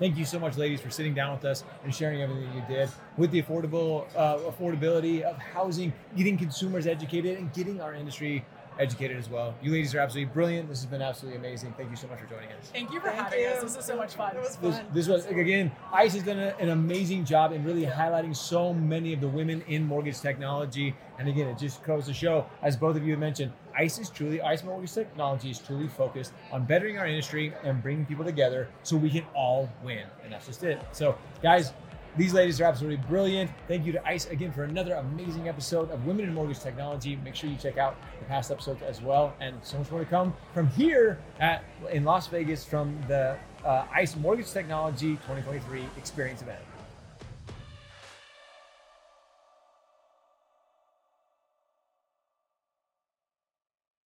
thank 0.00 0.16
you 0.16 0.24
so 0.24 0.40
much, 0.40 0.56
ladies, 0.56 0.80
for 0.80 0.90
sitting 0.90 1.14
down 1.14 1.32
with 1.32 1.44
us 1.44 1.62
and 1.84 1.94
sharing 1.94 2.22
everything 2.22 2.52
you 2.54 2.64
did 2.68 2.90
with 3.16 3.30
the 3.30 3.40
affordable 3.40 4.06
uh, 4.16 4.38
affordability 4.50 5.22
of 5.22 5.38
housing, 5.38 5.92
getting 6.16 6.36
consumers 6.36 6.88
educated, 6.88 7.38
and 7.38 7.52
getting 7.52 7.80
our 7.80 7.94
industry 7.94 8.44
educated 8.80 9.16
as 9.18 9.28
well. 9.28 9.54
You 9.62 9.70
ladies 9.72 9.94
are 9.94 10.00
absolutely 10.00 10.32
brilliant. 10.32 10.68
This 10.68 10.80
has 10.80 10.86
been 10.86 11.02
absolutely 11.02 11.38
amazing. 11.38 11.74
Thank 11.76 11.90
you 11.90 11.96
so 11.96 12.08
much 12.08 12.18
for 12.20 12.26
joining 12.26 12.48
us. 12.52 12.70
Thank 12.72 12.90
you 12.92 12.98
for 13.00 13.08
Thank 13.10 13.20
having 13.20 13.40
you. 13.40 13.46
us. 13.48 13.62
This 13.62 13.76
is 13.76 13.84
so 13.84 13.96
much 13.96 14.14
fun. 14.14 14.34
It 14.36 14.40
was 14.40 14.56
This, 14.56 14.76
fun. 14.76 14.86
this 14.92 15.08
was 15.08 15.26
again, 15.26 15.70
ICE 15.92 16.14
has 16.14 16.22
done 16.22 16.38
a- 16.38 16.54
an 16.58 16.70
amazing 16.70 17.24
job 17.24 17.52
in 17.52 17.62
really 17.62 17.84
highlighting 17.84 18.34
so 18.34 18.72
many 18.72 19.12
of 19.12 19.20
the 19.20 19.28
women 19.28 19.62
in 19.68 19.84
mortgage 19.84 20.20
technology. 20.20 20.94
And 21.18 21.28
again, 21.28 21.48
it 21.48 21.58
just 21.58 21.82
goes 21.84 22.06
to 22.06 22.14
show, 22.14 22.46
as 22.62 22.76
both 22.76 22.96
of 22.96 23.04
you 23.04 23.10
have 23.10 23.20
mentioned, 23.20 23.52
ICE 23.76 23.98
is 23.98 24.08
truly 24.10 24.40
ICE 24.40 24.64
Mortgage 24.64 24.92
Technology 24.94 25.50
is 25.50 25.58
truly 25.58 25.86
focused 25.86 26.32
on 26.50 26.64
bettering 26.64 26.96
our 26.98 27.06
industry 27.06 27.52
and 27.62 27.82
bringing 27.82 28.06
people 28.06 28.24
together 28.24 28.68
so 28.82 28.96
we 28.96 29.10
can 29.10 29.24
all 29.34 29.68
win. 29.84 30.04
And 30.24 30.32
that's 30.32 30.46
just 30.46 30.64
it. 30.64 30.80
So, 30.92 31.16
guys. 31.42 31.72
These 32.16 32.34
ladies 32.34 32.60
are 32.60 32.64
absolutely 32.64 33.04
brilliant. 33.08 33.52
Thank 33.68 33.86
you 33.86 33.92
to 33.92 34.04
ICE 34.06 34.26
again 34.26 34.50
for 34.50 34.64
another 34.64 34.94
amazing 34.94 35.48
episode 35.48 35.92
of 35.92 36.04
Women 36.06 36.24
in 36.24 36.34
Mortgage 36.34 36.58
Technology. 36.58 37.14
Make 37.24 37.36
sure 37.36 37.48
you 37.48 37.56
check 37.56 37.78
out 37.78 37.96
the 38.18 38.24
past 38.24 38.50
episodes 38.50 38.82
as 38.82 39.00
well, 39.00 39.32
and 39.40 39.54
so 39.62 39.78
much 39.78 39.90
more 39.92 40.00
to 40.00 40.06
come 40.06 40.34
from 40.52 40.66
here 40.68 41.20
at 41.38 41.62
in 41.92 42.02
Las 42.04 42.26
Vegas 42.26 42.64
from 42.64 42.98
the 43.06 43.36
uh, 43.64 43.84
ICE 43.94 44.16
Mortgage 44.16 44.50
Technology 44.50 45.12
2023 45.18 45.84
Experience 45.96 46.42
event. 46.42 46.60